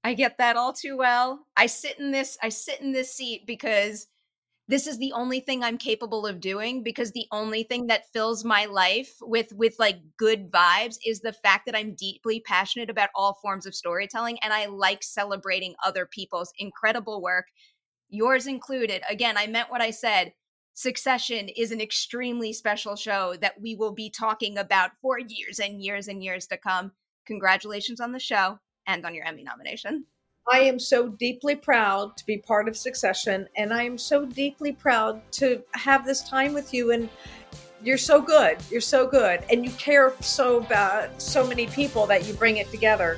I 0.03 0.15
get 0.15 0.39
that 0.39 0.57
all 0.57 0.73
too 0.73 0.97
well. 0.97 1.45
I 1.55 1.67
sit 1.67 1.99
in 1.99 2.09
this 2.09 2.35
I 2.41 2.49
sit 2.49 2.81
in 2.81 2.93
this 2.93 3.13
seat 3.13 3.45
because 3.45 4.07
this 4.69 4.85
is 4.85 4.97
the 4.97 5.13
only 5.13 5.39
thing 5.39 5.63
I'm 5.63 5.77
capable 5.77 6.27
of 6.27 6.41
doing 6.41 6.83
because 6.83 7.11
the 7.11 7.27
only 7.31 7.63
thing 7.63 7.87
that 7.87 8.11
fills 8.11 8.43
my 8.43 8.65
life 8.65 9.15
with 9.21 9.53
with 9.53 9.75
like 9.79 9.99
good 10.17 10.51
vibes 10.51 10.97
is 11.05 11.21
the 11.21 11.31
fact 11.31 11.65
that 11.65 11.75
I'm 11.75 11.95
deeply 11.95 12.41
passionate 12.41 12.89
about 12.89 13.09
all 13.15 13.39
forms 13.41 13.65
of 13.65 13.73
storytelling 13.73 14.37
and 14.43 14.51
I 14.51 14.65
like 14.65 15.03
celebrating 15.03 15.75
other 15.85 16.05
people's 16.05 16.51
incredible 16.57 17.21
work, 17.21 17.45
yours 18.09 18.45
included. 18.45 19.03
Again, 19.09 19.37
I 19.37 19.47
meant 19.47 19.71
what 19.71 19.81
I 19.81 19.91
said. 19.91 20.33
Succession 20.73 21.49
is 21.49 21.71
an 21.71 21.81
extremely 21.81 22.53
special 22.53 22.95
show 22.95 23.35
that 23.41 23.59
we 23.59 23.73
will 23.73 23.93
be 23.93 24.11
talking 24.11 24.57
about 24.57 24.91
for 25.01 25.17
years 25.17 25.59
and 25.59 25.81
years 25.81 26.07
and 26.07 26.23
years 26.23 26.45
to 26.47 26.57
come. 26.57 26.91
Congratulations 27.25 27.99
on 27.99 28.11
the 28.11 28.19
show 28.19 28.59
and 28.85 29.05
on 29.05 29.15
your 29.15 29.25
Emmy 29.25 29.43
nomination. 29.43 30.05
I 30.49 30.59
am 30.59 30.79
so 30.79 31.09
deeply 31.09 31.55
proud 31.55 32.15
to 32.15 32.25
be 32.25 32.37
part 32.37 32.69
of 32.69 32.77
Succession, 32.77 33.49
and 33.57 33.73
I 33.73 33.83
am 33.83 33.97
so 33.97 34.25
deeply 34.25 34.71
proud 34.71 35.21
to 35.33 35.61
have 35.73 36.05
this 36.05 36.21
time 36.21 36.53
with 36.53 36.73
you. 36.73 36.91
And 36.91 37.09
you're 37.83 37.97
so 37.97 38.21
good. 38.21 38.57
You're 38.71 38.79
so 38.79 39.05
good, 39.05 39.43
and 39.51 39.65
you 39.65 39.71
care 39.71 40.13
so 40.21 40.59
about 40.59 41.21
so 41.21 41.45
many 41.45 41.67
people 41.67 42.05
that 42.07 42.25
you 42.25 42.33
bring 42.33 42.57
it 42.57 42.71
together. 42.71 43.17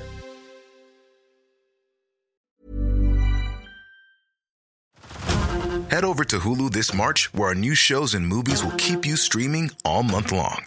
Head 5.88 6.04
over 6.04 6.24
to 6.24 6.38
Hulu 6.40 6.72
this 6.72 6.92
March, 6.92 7.32
where 7.32 7.48
our 7.50 7.54
new 7.54 7.76
shows 7.76 8.14
and 8.14 8.26
movies 8.26 8.64
will 8.64 8.76
keep 8.76 9.06
you 9.06 9.16
streaming 9.16 9.70
all 9.84 10.02
month 10.02 10.32
long. 10.32 10.66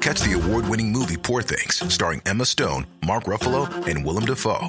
Catch 0.00 0.20
the 0.20 0.40
award-winning 0.40 0.92
movie 0.92 1.16
Poor 1.16 1.42
Things, 1.42 1.82
starring 1.92 2.22
Emma 2.24 2.44
Stone, 2.44 2.86
Mark 3.04 3.24
Ruffalo, 3.24 3.68
and 3.86 4.04
Willem 4.04 4.26
Dafoe. 4.26 4.68